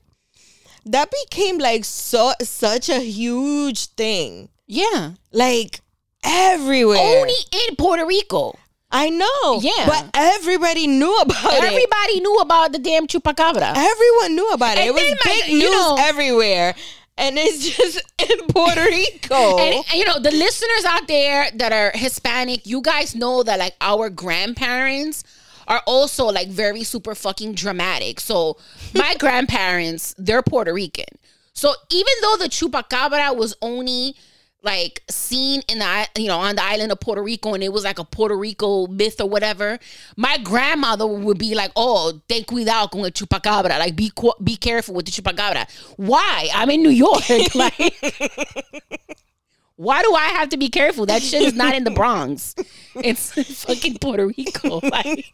That 0.86 1.12
became 1.24 1.58
like 1.58 1.84
so 1.86 2.32
such 2.42 2.90
a 2.90 3.00
huge 3.00 3.88
thing. 3.88 4.50
Yeah, 4.68 5.14
Like 5.32 5.82
everywhere. 6.24 7.00
only 7.00 7.34
in 7.68 7.76
Puerto 7.76 8.06
Rico. 8.06 8.54
I 8.92 9.10
know. 9.10 9.60
Yeah. 9.62 9.86
But 9.88 10.10
everybody 10.16 10.88
knew 10.88 11.16
about 11.18 11.54
it. 11.54 11.64
Everybody 11.64 12.20
knew 12.22 12.36
about 12.38 12.72
the 12.72 12.80
damn 12.80 13.06
chupacabra. 13.08 13.74
Everyone 13.76 14.36
knew 14.36 14.50
about 14.52 14.78
it. 14.78 14.82
And 14.82 14.90
it 14.90 14.94
was 14.94 15.12
my- 15.26 15.32
big 15.46 15.54
news 15.54 15.72
know- 15.72 15.96
everywhere. 16.00 16.76
And 17.20 17.38
it's 17.38 17.70
just 17.70 18.02
in 18.32 18.48
Puerto 18.48 18.82
Rico. 18.82 19.58
And, 19.60 19.76
and, 19.76 19.94
you 19.94 20.06
know, 20.06 20.20
the 20.20 20.32
listeners 20.32 20.86
out 20.86 21.08
there 21.08 21.50
that 21.56 21.72
are 21.72 21.92
Hispanic, 21.94 22.66
you 22.66 22.82
guys 22.82 23.14
know 23.14 23.44
that 23.44 23.60
like 23.60 23.76
our 23.82 24.10
grandparents 24.10 25.24
are 25.68 25.84
also 25.86 26.26
like 26.26 26.48
very 26.48 26.84
super 26.84 27.14
fucking 27.14 27.54
dramatic. 27.54 28.20
So 28.20 28.58
my 28.96 29.16
grandparents, 29.20 30.16
they're 30.18 30.42
Puerto 30.42 30.74
Rican. 30.74 31.06
So 31.54 31.74
even 31.92 32.14
though 32.22 32.38
the 32.38 32.50
chupacabra 32.50 33.36
was 33.36 33.56
only 33.62 34.16
like 34.62 35.02
seen 35.10 35.62
in 35.70 35.80
the 35.80 36.08
you 36.18 36.28
know 36.28 36.40
on 36.40 36.56
the 36.56 36.64
island 36.64 36.92
of 36.92 37.00
Puerto 37.00 37.24
Rico 37.24 37.54
and 37.54 37.64
it 37.64 37.72
was 37.72 37.84
like 37.84 38.00
a 38.00 38.04
Puerto 38.04 38.38
Rico 38.38 38.88
myth 38.88 39.22
or 39.22 39.30
whatever, 39.30 39.80
my 40.18 40.38
grandmother 40.38 41.08
would 41.08 41.38
be 41.38 41.56
like, 41.56 41.72
"Oh, 41.76 42.20
ten 42.28 42.44
cuidado 42.44 42.90
con 42.90 43.02
el 43.02 43.12
chupacabra. 43.12 43.80
Like 43.80 43.96
be 43.96 44.12
be 44.44 44.58
careful 44.58 44.96
with 44.96 45.06
the 45.06 45.12
chupacabra." 45.12 45.70
Why? 45.98 46.50
I'm 46.54 46.70
in 46.70 46.84
New 46.84 46.90
York. 46.90 47.24
like 47.56 47.74
why 49.80 50.02
do 50.02 50.14
I 50.14 50.26
have 50.26 50.50
to 50.50 50.58
be 50.58 50.68
careful? 50.68 51.06
That 51.06 51.22
shit 51.24 51.42
is 51.42 51.54
not 51.54 51.74
in 51.74 51.86
the 51.86 51.92
Bronx. 51.92 52.54
It's 52.96 53.64
fucking 53.64 54.00
Puerto 54.00 54.28
Rico. 54.28 54.82
Like 54.90 55.26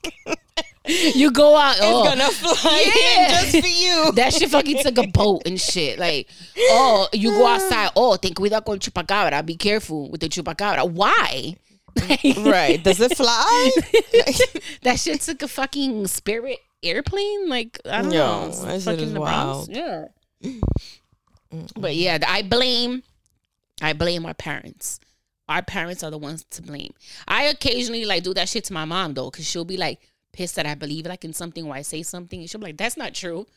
you 0.87 1.31
go 1.31 1.55
out, 1.55 1.75
oh, 1.81 2.03
it's 2.03 2.15
gonna 2.15 2.31
fly 2.31 2.93
Yeah. 2.95 3.41
just 3.41 3.61
for 3.61 3.67
you. 3.67 4.11
that 4.15 4.33
shit 4.33 4.49
fucking 4.49 4.79
took 4.79 4.97
a 4.97 5.07
boat 5.07 5.43
and 5.45 5.59
shit. 5.59 5.99
Like, 5.99 6.27
oh, 6.57 7.07
you 7.13 7.31
go 7.31 7.45
outside. 7.47 7.91
Oh, 7.95 8.15
ten 8.15 8.33
cuidado 8.33 8.65
con 8.65 8.79
chupacabra. 8.79 9.45
Be 9.45 9.55
careful 9.55 10.09
with 10.09 10.21
the 10.21 10.29
chupacabra. 10.29 10.89
Why? 10.89 11.55
right. 12.45 12.83
Does 12.83 12.99
it 12.99 13.15
fly? 13.15 13.71
that 14.83 14.99
shit 14.99 15.21
took 15.21 15.41
a 15.41 15.47
fucking 15.47 16.07
spirit 16.07 16.59
airplane. 16.83 17.49
Like 17.49 17.79
I 17.85 18.01
don't 18.01 18.11
Yo, 18.11 18.19
know. 18.19 18.51
That 18.51 18.81
shit 18.81 19.01
is 19.01 19.13
wild. 19.13 19.69
Yeah. 19.69 20.05
But 21.77 21.95
yeah, 21.95 22.19
I 22.27 22.41
blame. 22.41 23.03
I 23.81 23.93
blame 23.93 24.25
our 24.25 24.33
parents. 24.33 24.99
Our 25.47 25.61
parents 25.61 26.03
are 26.03 26.11
the 26.11 26.17
ones 26.17 26.43
to 26.51 26.61
blame. 26.61 26.93
I 27.27 27.43
occasionally 27.43 28.05
like 28.05 28.23
do 28.23 28.33
that 28.33 28.49
shit 28.49 28.65
to 28.65 28.73
my 28.73 28.85
mom 28.85 29.13
though, 29.13 29.29
because 29.29 29.45
she'll 29.47 29.65
be 29.65 29.77
like 29.77 29.99
pissed 30.35 30.55
that 30.55 30.65
I 30.65 30.75
believe 30.75 31.05
like 31.05 31.23
in 31.23 31.33
something 31.33 31.65
or 31.65 31.73
I 31.73 31.81
say 31.81 32.03
something, 32.03 32.39
and 32.39 32.49
she'll 32.49 32.59
be 32.59 32.67
like, 32.67 32.77
"That's 32.77 32.97
not 32.97 33.13
true." 33.13 33.47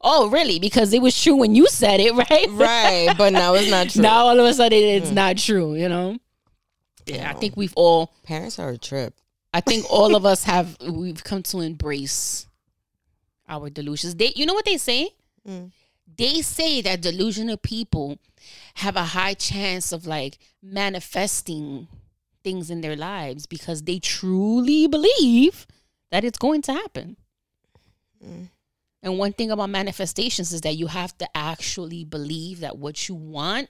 Oh, 0.00 0.30
really? 0.30 0.60
Because 0.60 0.92
it 0.92 1.02
was 1.02 1.20
true 1.20 1.34
when 1.36 1.54
you 1.54 1.66
said 1.66 2.00
it, 2.00 2.14
right? 2.30 2.46
right. 2.50 3.14
But 3.16 3.32
now 3.32 3.54
it's 3.54 3.70
not 3.70 3.88
true. 3.90 4.02
Now 4.02 4.26
all 4.26 4.38
of 4.38 4.46
a 4.46 4.54
sudden 4.54 4.78
it's 4.78 5.10
not 5.10 5.38
true. 5.38 5.74
You 5.74 5.88
know? 5.88 6.18
Yeah, 7.06 7.30
I 7.30 7.34
think 7.34 7.56
we've 7.56 7.74
all. 7.74 8.12
Parents 8.22 8.58
are 8.58 8.70
a 8.70 8.78
trip. 8.78 9.14
I 9.52 9.60
think 9.60 9.90
all 9.90 10.14
of 10.14 10.26
us 10.26 10.44
have. 10.44 10.76
We've 10.80 11.24
come 11.24 11.42
to 11.44 11.60
embrace 11.60 12.46
our 13.48 13.70
delusions. 13.70 14.14
They, 14.14 14.32
you 14.36 14.46
know 14.46 14.54
what 14.54 14.66
they 14.66 14.76
say? 14.76 15.10
Mm. 15.48 15.72
They 16.16 16.42
say 16.42 16.82
that 16.82 17.00
delusional 17.00 17.56
people 17.56 18.18
have 18.74 18.96
a 18.96 19.04
high 19.04 19.34
chance 19.34 19.92
of 19.92 20.06
like 20.06 20.38
manifesting 20.62 21.88
things 22.44 22.70
in 22.70 22.80
their 22.80 22.96
lives 22.96 23.46
because 23.46 23.82
they 23.82 23.98
truly 23.98 24.86
believe 24.86 25.66
that 26.10 26.24
it's 26.24 26.38
going 26.38 26.62
to 26.62 26.72
happen. 26.72 27.16
Mm. 28.24 28.48
And 29.02 29.18
one 29.18 29.32
thing 29.32 29.50
about 29.50 29.70
manifestations 29.70 30.52
is 30.52 30.62
that 30.62 30.76
you 30.76 30.88
have 30.88 31.16
to 31.18 31.28
actually 31.36 32.04
believe 32.04 32.60
that 32.60 32.78
what 32.78 33.08
you 33.08 33.14
want, 33.14 33.68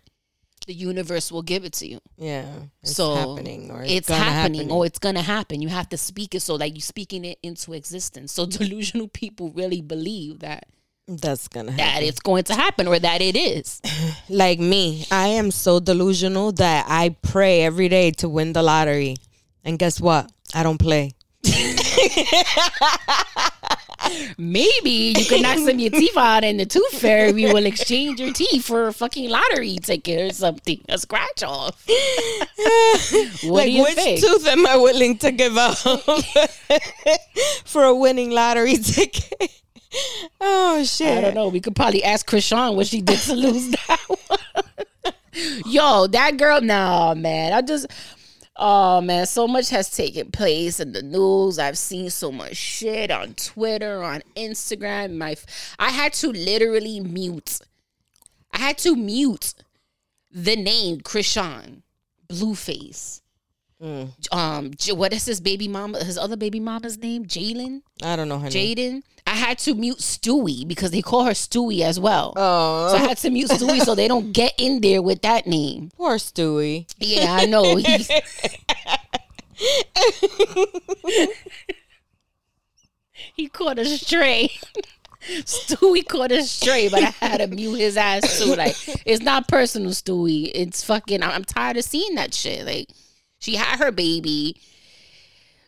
the 0.67 0.73
universe 0.73 1.31
will 1.31 1.43
give 1.43 1.65
it 1.65 1.75
to 1.75 1.87
you. 1.87 2.01
Yeah. 2.17 2.47
It's 2.83 2.95
so 2.95 3.15
happening 3.15 3.71
or 3.71 3.83
it's, 3.83 3.93
it's, 3.93 4.09
happening 4.09 4.63
happen. 4.63 4.73
or 4.73 4.87
it's 4.87 4.99
gonna 4.99 5.23
happen. 5.23 5.61
You 5.61 5.69
have 5.69 5.89
to 5.91 5.99
speak 5.99 6.35
it 6.35 6.41
so 6.41 6.55
like 6.55 6.75
you're 6.75 6.81
speaking 6.81 7.25
it 7.25 7.39
into 7.43 7.75
existence. 7.75 8.33
So 8.33 8.47
delusional 8.47 9.09
people 9.09 9.51
really 9.51 9.83
believe 9.83 10.41
that 10.41 10.67
That's 11.07 11.49
gonna 11.49 11.73
that 11.73 12.03
it's 12.03 12.21
going 12.21 12.45
to 12.45 12.55
happen 12.55 12.89
or 12.89 12.99
that 12.99 13.21
it 13.21 13.37
is. 13.37 13.83
like 14.31 14.59
me, 14.59 15.07
I 15.11 15.29
am 15.29 15.51
so 15.51 15.79
delusional 15.79 16.53
that 16.53 16.87
I 16.89 17.17
pray 17.23 17.63
every 17.63 17.89
day 17.89 18.13
to 18.13 18.29
win 18.29 18.55
the 18.55 18.63
lottery. 18.63 19.17
And 19.63 19.79
guess 19.79 20.01
what? 20.01 20.31
I 20.55 20.63
don't 20.63 20.79
play. 20.79 21.13
Maybe 24.39 25.15
you 25.17 25.25
can 25.27 25.43
knock 25.43 25.59
some 25.59 25.69
of 25.69 25.81
your 25.81 25.91
teeth 25.91 26.17
out, 26.17 26.45
and 26.45 26.59
the 26.61 26.67
tooth 26.67 27.01
fairy 27.01 27.33
will 27.33 27.67
exchange 27.67 28.21
your 28.21 28.33
teeth 28.33 28.65
for 28.65 28.87
a 28.89 28.93
fucking 28.93 29.29
lottery 29.29 29.79
ticket 29.83 30.31
or 30.31 30.35
something, 30.35 30.83
a 30.89 30.99
scratch 30.99 31.43
off. 31.43 31.85
what 33.43 33.67
like, 33.67 33.75
which 33.75 33.95
think? 33.95 34.21
tooth 34.21 34.47
am 34.47 34.67
I 34.67 34.77
willing 34.77 35.19
to 35.19 35.33
give 35.33 35.57
up 35.57 35.77
for 37.65 37.85
a 37.85 37.95
winning 37.95 38.31
lottery 38.31 38.77
ticket? 38.77 39.53
Oh 40.39 40.85
shit! 40.85 41.17
I 41.17 41.21
don't 41.23 41.35
know. 41.35 41.49
We 41.49 41.61
could 41.61 41.75
probably 41.75 42.05
ask 42.05 42.29
Chrisean 42.29 42.77
what 42.77 42.87
she 42.87 43.01
did 43.01 43.19
to 43.21 43.35
lose 43.35 43.71
that 43.71 43.99
one. 44.07 45.15
Yo, 45.65 46.07
that 46.09 46.37
girl. 46.37 46.61
No, 46.61 47.15
man. 47.17 47.55
I 47.55 47.63
just. 47.63 47.87
Oh 48.61 49.01
man, 49.01 49.27
so 49.27 49.47
much 49.47 49.71
has 49.71 49.89
taken 49.89 50.33
place 50.33 50.81
in 50.81 50.91
the 50.93 51.03
news. 51.03 51.61
I've 51.61 51.79
seen 51.79 52.11
so 52.11 52.33
much 52.33 52.57
shit 52.57 53.09
on 53.09 53.35
Twitter, 53.35 54.03
on 54.03 54.23
Instagram. 54.35 55.17
My, 55.17 55.37
I 55.79 55.91
had 55.91 56.13
to 56.15 56.33
literally 56.33 56.99
mute. 56.99 57.61
I 58.53 58.59
had 58.59 58.79
to 58.79 58.97
mute 58.97 59.55
the 60.33 60.57
name 60.57 61.03
Chrisean 61.03 61.83
Blueface. 62.29 63.21
Um, 63.81 64.73
what 64.91 65.13
is 65.13 65.25
his 65.25 65.41
baby 65.41 65.69
mama? 65.69 66.03
His 66.03 66.19
other 66.19 66.37
baby 66.37 66.59
mama's 66.61 66.99
name? 66.99 67.25
Jalen. 67.27 67.83
I 68.03 68.17
don't 68.17 68.29
know 68.29 68.39
her 68.41 68.51
name. 68.51 68.77
Jaden. 68.77 69.03
I 69.27 69.35
had 69.37 69.59
to 69.61 69.75
mute 69.75 69.99
Stewie 69.99 70.67
because 70.67 70.91
they 70.91 71.03
call 71.03 71.25
her 71.25 71.33
Stewie 71.33 71.83
as 71.83 72.01
well. 72.01 72.33
Oh, 72.37 72.89
So 72.93 72.97
I 73.05 73.09
had 73.09 73.19
to 73.19 73.31
mute 73.31 73.51
Stewie 73.51 73.81
so 73.83 73.95
they 73.95 74.09
don't 74.09 74.33
get 74.43 74.55
in 74.59 74.81
there 74.81 75.03
with 75.03 75.23
that 75.23 75.47
name. 75.47 75.91
poor 75.97 76.17
Stewie. 76.17 76.87
Yeah, 76.99 77.33
I 77.39 77.45
know. 77.47 77.77
He's, 77.77 78.11
he 83.37 83.49
caught 83.49 83.79
a 83.79 83.85
stray. 83.85 84.51
Stewie 85.43 86.07
caught 86.07 86.33
a 86.33 86.43
stray, 86.45 86.89
but 86.89 87.03
I 87.03 87.11
had 87.25 87.39
to 87.39 87.49
mute 87.49 87.75
his 87.75 87.97
ass 87.97 88.39
too. 88.43 88.55
Like, 88.55 88.77
it's 89.05 89.23
not 89.23 89.47
personal, 89.49 89.91
Stewie. 89.91 90.51
It's 90.55 90.83
fucking. 90.85 91.23
I'm 91.23 91.31
I'm 91.31 91.45
tired 91.45 91.77
of 91.77 91.85
seeing 91.85 92.15
that 92.15 92.33
shit. 92.35 92.65
Like, 92.65 92.89
she 93.39 93.57
had 93.57 93.79
her 93.79 93.93
baby. 93.93 94.61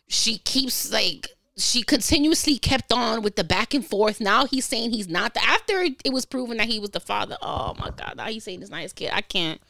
She 0.07 0.37
keeps 0.37 0.91
like 0.91 1.29
she 1.57 1.83
continuously 1.83 2.57
kept 2.57 2.91
on 2.91 3.21
with 3.21 3.35
the 3.35 3.43
back 3.43 3.73
and 3.73 3.85
forth. 3.85 4.19
Now 4.19 4.45
he's 4.45 4.65
saying 4.65 4.91
he's 4.91 5.07
not 5.07 5.33
the 5.33 5.43
after 5.43 5.81
it 5.81 6.11
was 6.11 6.25
proven 6.25 6.57
that 6.57 6.67
he 6.67 6.79
was 6.79 6.91
the 6.91 6.99
father. 6.99 7.37
Oh 7.41 7.75
my 7.79 7.91
god! 7.91 8.15
Now 8.17 8.25
he's 8.25 8.43
saying 8.43 8.59
he's 8.59 8.69
not 8.69 8.81
his 8.81 8.93
kid. 8.93 9.11
I 9.13 9.21
can't. 9.21 9.61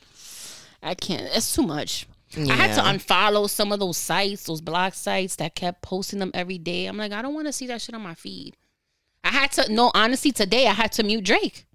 I 0.81 0.95
can't. 0.95 1.29
It's 1.33 1.53
too 1.53 1.63
much. 1.63 2.07
I 2.35 2.53
had 2.53 2.75
to 2.75 2.81
unfollow 2.81 3.49
some 3.49 3.73
of 3.73 3.79
those 3.79 3.97
sites, 3.97 4.45
those 4.45 4.61
blog 4.61 4.93
sites 4.93 5.35
that 5.35 5.53
kept 5.53 5.81
posting 5.81 6.19
them 6.19 6.31
every 6.33 6.57
day. 6.57 6.85
I'm 6.85 6.95
like, 6.95 7.11
I 7.11 7.21
don't 7.21 7.33
want 7.33 7.47
to 7.47 7.53
see 7.53 7.67
that 7.67 7.81
shit 7.81 7.93
on 7.93 8.01
my 8.01 8.13
feed. 8.13 8.55
I 9.23 9.29
had 9.29 9.51
to 9.53 9.71
no 9.71 9.91
honestly 9.93 10.31
today 10.31 10.67
I 10.67 10.73
had 10.73 10.91
to 10.93 11.03
mute 11.03 11.25
Drake. 11.25 11.65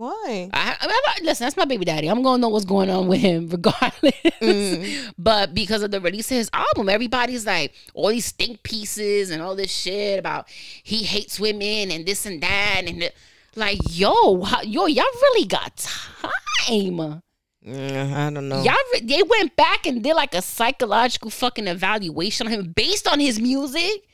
Why? 0.00 0.48
I, 0.54 0.76
I, 0.80 1.00
I- 1.18 1.22
listen, 1.24 1.44
that's 1.44 1.58
my 1.58 1.66
baby 1.66 1.84
daddy. 1.84 2.08
I'm 2.08 2.22
gonna 2.22 2.38
know 2.40 2.48
what's 2.48 2.64
going 2.64 2.88
on 2.88 3.06
with 3.06 3.20
him 3.20 3.48
regardless. 3.52 4.14
Mm. 4.40 5.12
But 5.18 5.52
because 5.52 5.82
of 5.82 5.90
the 5.90 6.00
release 6.00 6.30
of 6.30 6.38
his 6.38 6.48
album, 6.54 6.88
everybody's 6.88 7.44
like 7.44 7.74
all 7.92 8.08
these 8.08 8.24
stink 8.24 8.62
pieces 8.62 9.28
and 9.30 9.42
all 9.42 9.54
this 9.54 9.70
shit 9.70 10.18
about 10.18 10.48
he 10.82 11.02
hates 11.02 11.38
women 11.38 11.90
and 11.90 12.06
this 12.06 12.24
and 12.24 12.42
that 12.42 12.84
and 12.86 13.02
the- 13.02 13.12
like 13.56 13.78
yo, 13.90 14.42
how, 14.42 14.62
yo, 14.62 14.86
y'all 14.86 15.04
really 15.20 15.46
got 15.46 15.76
time. 15.76 17.20
Mm, 17.66 18.14
I 18.14 18.30
don't 18.30 18.48
know. 18.48 18.62
Y'all, 18.62 18.74
re- 18.94 19.00
they 19.02 19.22
went 19.22 19.54
back 19.54 19.86
and 19.86 20.02
did 20.02 20.14
like 20.14 20.32
a 20.34 20.40
psychological 20.40 21.28
fucking 21.28 21.68
evaluation 21.68 22.46
on 22.46 22.52
him 22.54 22.72
based 22.74 23.06
on 23.06 23.20
his 23.20 23.38
music. 23.38 24.04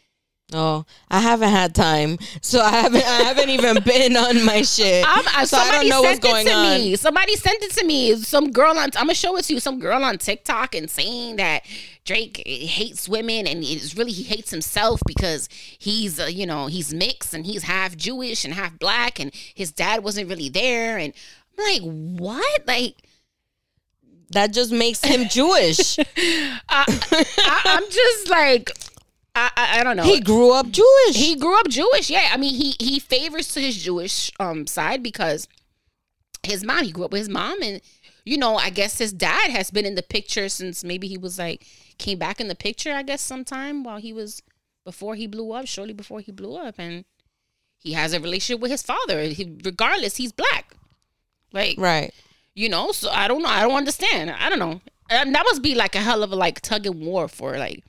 Oh, 0.53 0.85
I 1.11 1.19
haven't 1.21 1.49
had 1.49 1.75
time, 1.75 2.19
so 2.41 2.61
I 2.61 2.71
haven't. 2.71 3.03
I 3.03 3.23
haven't 3.25 3.51
even 3.51 3.83
been 3.85 4.17
on 4.17 4.45
my 4.45 4.63
shit. 4.63 5.05
I'm, 5.07 5.25
I, 5.35 5.45
so 5.45 5.57
I 5.57 5.65
somebody 5.65 5.89
don't 5.89 5.89
know 5.89 6.03
what's 6.03 6.21
sent 6.21 6.23
going 6.23 6.47
it 6.47 6.51
to 6.51 6.57
on. 6.57 6.79
me. 6.79 6.97
Somebody 6.97 7.35
sent 7.35 7.63
it 7.65 7.73
to 7.73 7.85
me. 7.85 8.15
Some 8.17 8.53
girl 8.53 8.71
on. 8.79 8.85
I'm 8.85 8.91
gonna 8.93 9.15
show 9.15 9.37
it 9.37 9.43
to 9.47 9.55
you. 9.55 9.61
Some 9.61 9.81
girl 9.81 10.05
on 10.05 10.19
TikTok 10.19 10.77
and 10.77 10.89
saying 10.89 11.37
that 11.37 11.65
Drake 12.05 12.47
hates 12.47 13.09
women 13.09 13.49
and 13.49 13.65
it's 13.65 13.97
really 13.97 14.13
he 14.13 14.23
hates 14.23 14.53
himself 14.53 15.01
because 15.05 15.49
he's 15.79 16.21
uh, 16.21 16.27
you 16.27 16.47
know 16.47 16.69
he's 16.69 16.95
mixed 16.95 17.35
and 17.35 17.45
he's 17.45 17.65
half 17.65 17.97
Jewish 17.97 18.45
and 18.45 18.55
half 18.55 18.79
black 18.79 19.19
and 19.19 19.35
his 19.53 19.73
dad 19.73 20.05
wasn't 20.05 20.29
really 20.29 20.49
there 20.49 20.97
and 20.97 21.13
I'm 21.59 21.65
like 21.75 21.83
what 22.21 22.67
like 22.69 22.95
That 24.31 24.53
just 24.53 24.71
makes 24.71 25.05
him 25.05 25.29
Jewish. 25.29 25.99
I, 26.19 26.85
I'm 27.65 27.91
just 27.91 28.31
like 28.31 28.71
I, 29.37 29.51
I 29.57 29.81
I 29.81 29.85
don't 29.85 29.97
know 29.97 30.05
he 30.05 30.21
grew 30.21 30.53
up 30.53 30.71
Jewish. 30.71 31.17
he 31.17 31.37
grew 31.37 31.59
up 31.61 31.69
Jewish. 31.69 32.11
Yeah, 32.11 32.31
I 32.33 32.37
mean 32.37 32.55
he 32.55 32.75
he 32.81 32.99
favors 32.99 33.49
to 33.49 33.61
his 33.61 33.77
Jewish 33.83 34.31
um 34.41 34.67
side 34.67 35.03
because 35.03 35.47
his 36.43 36.65
mom. 36.65 36.85
He 36.85 36.93
grew 36.93 37.05
up 37.05 37.13
with 37.13 37.21
his 37.21 37.29
mom, 37.29 37.63
and 37.63 37.81
you 38.25 38.39
know 38.39 38.57
I 38.57 38.71
guess 38.71 38.99
his 38.99 39.13
dad 39.13 39.51
has 39.51 39.71
been 39.71 39.85
in 39.85 39.95
the 39.95 40.03
picture 40.03 40.49
since 40.49 40.83
maybe 40.83 41.07
he 41.07 41.19
was 41.19 41.39
like 41.39 41.67
came 41.99 42.19
back 42.19 42.41
in 42.41 42.49
the 42.49 42.55
picture. 42.55 42.93
I 42.93 43.03
guess 43.03 43.21
sometime 43.21 43.85
while 43.85 43.99
he 43.99 44.13
was 44.13 44.43
before 44.85 45.15
he 45.17 45.27
blew 45.27 45.53
up, 45.53 45.67
shortly 45.67 45.95
before 45.95 46.21
he 46.21 46.33
blew 46.33 46.57
up, 46.57 46.77
and 46.79 47.05
he 47.79 47.93
has 47.93 48.13
a 48.13 48.21
relationship 48.21 48.61
with 48.61 48.71
his 48.71 48.83
father. 48.83 49.23
He, 49.25 49.59
regardless, 49.65 50.17
he's 50.17 50.33
black. 50.33 50.75
Like 51.53 51.77
right. 51.79 52.13
you 52.55 52.69
know, 52.69 52.93
so 52.93 53.11
I 53.11 53.29
don't 53.29 53.43
know. 53.43 53.49
I 53.49 53.63
don't 53.63 53.77
understand. 53.77 54.31
I 54.31 54.49
don't 54.49 54.59
know. 54.59 54.81
And 55.09 55.35
that 55.35 55.45
must 55.45 55.63
be 55.63 55.75
like 55.75 55.95
a 55.95 56.01
hell 56.01 56.23
of 56.23 56.33
a 56.33 56.37
like 56.37 56.61
tug 56.61 56.87
and 56.87 57.01
war 57.01 57.29
for 57.29 57.57
like 57.59 57.85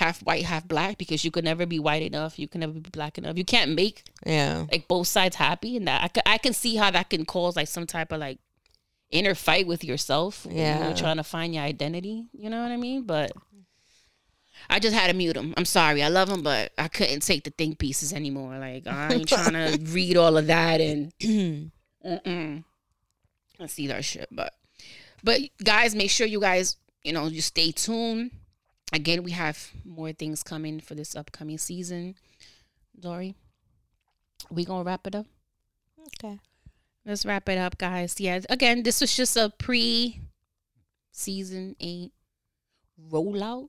half 0.00 0.20
white, 0.24 0.44
half 0.44 0.66
black 0.66 0.98
because 0.98 1.24
you 1.24 1.30
could 1.30 1.44
never 1.44 1.64
be 1.66 1.78
white 1.78 2.02
enough. 2.02 2.38
You 2.38 2.48
can 2.48 2.60
never 2.60 2.72
be 2.72 2.90
black 2.90 3.16
enough. 3.18 3.36
You 3.38 3.44
can't 3.44 3.74
make 3.74 4.02
Yeah. 4.26 4.66
like 4.72 4.88
both 4.88 5.06
sides 5.06 5.36
happy, 5.36 5.76
and 5.76 5.86
that 5.86 6.02
I 6.02 6.08
can, 6.08 6.22
I 6.26 6.38
can 6.38 6.52
see 6.52 6.74
how 6.76 6.90
that 6.90 7.10
can 7.10 7.24
cause 7.24 7.54
like 7.56 7.68
some 7.68 7.86
type 7.86 8.10
of 8.12 8.18
like 8.18 8.38
inner 9.10 9.34
fight 9.34 9.66
with 9.66 9.84
yourself. 9.84 10.46
Yeah. 10.50 10.86
you're 10.88 10.96
trying 10.96 11.16
to 11.18 11.24
find 11.24 11.54
your 11.54 11.62
identity. 11.64 12.26
You 12.32 12.50
know 12.50 12.62
what 12.62 12.72
I 12.72 12.76
mean? 12.76 13.02
But 13.04 13.32
I 14.68 14.78
just 14.78 14.94
had 14.94 15.08
to 15.08 15.14
mute 15.16 15.36
him. 15.36 15.54
I'm 15.56 15.64
sorry. 15.64 16.02
I 16.02 16.08
love 16.08 16.28
him, 16.28 16.42
but 16.42 16.72
I 16.78 16.88
couldn't 16.88 17.20
take 17.20 17.44
the 17.44 17.50
think 17.50 17.78
pieces 17.78 18.12
anymore. 18.12 18.58
Like 18.58 18.86
I 18.86 19.12
ain't 19.14 19.28
trying 19.36 19.52
to 19.52 19.78
read 19.92 20.16
all 20.16 20.36
of 20.36 20.46
that 20.48 20.80
and. 20.80 21.12
I 23.60 23.66
see 23.66 23.86
that 23.88 24.04
shit. 24.04 24.28
But 24.32 24.54
but 25.22 25.40
guys, 25.62 25.94
make 25.94 26.10
sure 26.10 26.26
you 26.26 26.40
guys 26.40 26.76
you 27.02 27.12
know 27.12 27.26
you 27.26 27.40
stay 27.42 27.72
tuned. 27.72 28.30
Again, 28.92 29.22
we 29.22 29.30
have 29.32 29.70
more 29.84 30.12
things 30.12 30.42
coming 30.42 30.80
for 30.80 30.94
this 30.94 31.14
upcoming 31.14 31.58
season. 31.58 32.16
Dory, 32.98 33.34
we 34.50 34.64
gonna 34.64 34.84
wrap 34.84 35.06
it 35.06 35.14
up. 35.14 35.26
Okay. 36.06 36.38
Let's 37.04 37.24
wrap 37.24 37.48
it 37.48 37.58
up, 37.58 37.78
guys. 37.78 38.16
Yeah, 38.18 38.40
again, 38.50 38.82
this 38.82 39.00
was 39.00 39.16
just 39.16 39.36
a 39.36 39.52
pre 39.58 40.20
season 41.12 41.76
eight 41.80 42.12
rollout 43.10 43.68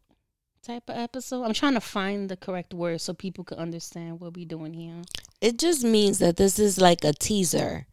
type 0.63 0.89
of 0.89 0.97
episode. 0.97 1.43
I'm 1.43 1.53
trying 1.53 1.73
to 1.73 1.81
find 1.81 2.29
the 2.29 2.38
correct 2.38 2.73
word 2.73 3.01
so 3.01 3.13
people 3.13 3.43
can 3.43 3.57
understand 3.57 4.19
what 4.19 4.36
we're 4.36 4.45
doing 4.45 4.73
here. 4.73 5.01
It 5.39 5.57
just 5.57 5.84
means 5.84 6.19
that 6.19 6.38
this 6.38 6.60
is 6.60 6.79
like 6.79 7.03
a 7.03 7.13
teaser. 7.13 7.88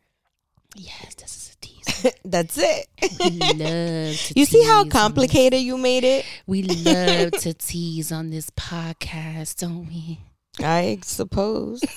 Yes, 0.75 1.15
this 1.15 1.37
is 1.37 1.55
a 1.55 1.67
teaser. 1.67 1.78
That's 2.25 2.59
it. 2.59 2.87
We 3.21 3.31
love 3.39 4.17
to 4.17 4.33
you 4.37 4.45
see 4.45 4.63
how 4.65 4.85
tease 4.85 4.85
on 4.85 4.91
complicated 4.91 5.61
you 5.61 5.79
made 5.79 6.05
it? 6.05 6.25
We 6.47 6.63
love 6.63 7.33
to 7.33 7.55
tease 7.55 8.13
on 8.13 8.31
this 8.31 8.51
podcast, 8.51 9.57
don't 9.61 9.87
we? 9.87 10.21
I 10.61 11.01
suppose. 11.03 11.83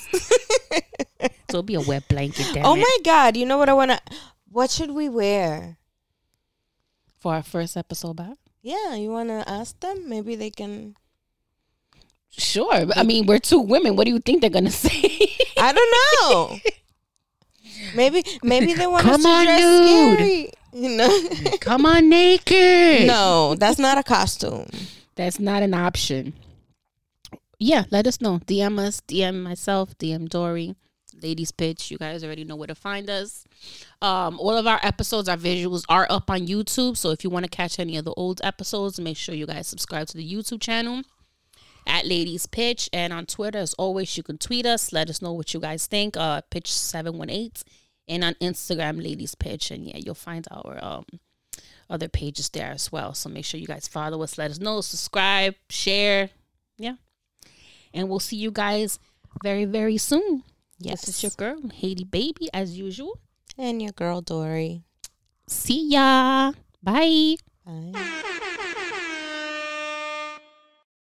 So 1.51 1.57
it'll 1.57 1.63
be 1.63 1.75
a 1.75 1.81
wet 1.81 2.07
blanket 2.07 2.47
damn 2.53 2.65
oh 2.65 2.75
it, 2.75 2.79
my 2.79 2.97
god! 3.03 3.35
You 3.35 3.45
know 3.45 3.57
what 3.57 3.67
I 3.67 3.73
wanna? 3.73 3.99
What 4.49 4.71
should 4.71 4.91
we 4.91 5.09
wear? 5.09 5.77
for 7.21 7.35
our 7.35 7.43
first 7.43 7.77
episode 7.77 8.15
back. 8.15 8.37
Yeah, 8.61 8.95
you 8.95 9.11
wanna 9.11 9.43
ask 9.47 9.79
them? 9.79 10.09
Maybe 10.09 10.35
they 10.35 10.49
can. 10.49 10.95
Sure. 12.31 12.85
I 12.95 13.03
mean, 13.03 13.27
we're 13.27 13.39
two 13.39 13.59
women. 13.59 13.95
What 13.95 14.05
do 14.05 14.11
you 14.11 14.19
think 14.19 14.41
they're 14.41 14.49
gonna 14.49 14.71
say? 14.71 15.35
I 15.57 15.71
don't 15.71 15.93
know. 16.19 16.59
Maybe 17.95 18.23
maybe 18.43 18.73
they 18.73 18.87
want 18.87 19.07
us 19.07 19.21
to 19.21 19.27
on, 19.27 19.45
dress 19.45 19.61
nude. 19.61 20.15
scary. 20.15 20.51
You 20.73 20.97
know? 20.97 21.29
Come 21.61 21.85
on 21.85 22.09
naked. 22.09 23.07
no, 23.07 23.55
that's 23.55 23.79
not 23.79 23.97
a 23.97 24.03
costume. 24.03 24.69
That's 25.15 25.39
not 25.39 25.63
an 25.63 25.73
option. 25.73 26.33
Yeah, 27.59 27.83
let 27.91 28.07
us 28.07 28.21
know. 28.21 28.39
DM 28.39 28.79
us, 28.79 29.01
DM 29.07 29.43
myself, 29.43 29.95
DM 29.99 30.27
Dory, 30.29 30.75
Ladies 31.21 31.51
Pitch. 31.51 31.91
You 31.91 31.97
guys 31.97 32.23
already 32.23 32.43
know 32.43 32.55
where 32.55 32.67
to 32.67 32.73
find 32.73 33.07
us. 33.09 33.45
Um, 34.01 34.39
all 34.39 34.57
of 34.57 34.65
our 34.65 34.79
episodes, 34.81 35.29
our 35.29 35.37
visuals 35.37 35.83
are 35.87 36.07
up 36.09 36.31
on 36.31 36.47
YouTube. 36.47 36.97
So 36.97 37.11
if 37.11 37.23
you 37.23 37.29
want 37.29 37.45
to 37.45 37.51
catch 37.51 37.77
any 37.77 37.97
of 37.97 38.05
the 38.05 38.13
old 38.13 38.41
episodes, 38.43 38.99
make 38.99 39.17
sure 39.17 39.35
you 39.35 39.45
guys 39.45 39.67
subscribe 39.67 40.07
to 40.07 40.17
the 40.17 40.27
YouTube 40.33 40.61
channel 40.61 41.03
at 41.85 42.07
Ladies 42.07 42.47
Pitch. 42.47 42.89
And 42.91 43.13
on 43.13 43.27
Twitter, 43.27 43.59
as 43.59 43.75
always, 43.75 44.17
you 44.17 44.23
can 44.23 44.39
tweet 44.39 44.65
us. 44.65 44.91
Let 44.91 45.09
us 45.09 45.21
know 45.21 45.33
what 45.33 45.53
you 45.53 45.59
guys 45.59 45.85
think. 45.85 46.17
Uh, 46.17 46.41
Pitch718. 46.49 47.61
And 48.07 48.23
on 48.23 48.33
Instagram, 48.35 49.01
Ladies 49.01 49.35
Pitch. 49.35 49.71
And 49.71 49.87
yeah, 49.87 49.97
you'll 49.97 50.15
find 50.15 50.47
our 50.51 50.77
um 50.83 51.05
other 51.89 52.07
pages 52.07 52.49
there 52.49 52.71
as 52.71 52.91
well. 52.91 53.13
So 53.13 53.29
make 53.29 53.45
sure 53.45 53.59
you 53.59 53.67
guys 53.67 53.87
follow 53.87 54.23
us, 54.23 54.37
let 54.37 54.49
us 54.51 54.59
know, 54.59 54.81
subscribe, 54.81 55.55
share. 55.69 56.29
Yeah. 56.77 56.95
And 57.93 58.07
we'll 58.09 58.19
see 58.19 58.37
you 58.37 58.51
guys 58.51 58.97
very, 59.43 59.65
very 59.65 59.97
soon. 59.97 60.43
Yes. 60.79 61.05
This 61.05 61.17
is 61.17 61.23
your 61.23 61.31
girl, 61.37 61.61
Haiti 61.73 62.05
Baby, 62.05 62.49
as 62.53 62.77
usual. 62.77 63.19
and 63.57 63.81
your 63.81 63.91
girl 63.91 64.21
Dory. 64.21 64.83
See 65.47 65.89
ya. 65.91 66.53
Bye. 66.81 67.35
Bye. 67.65 68.23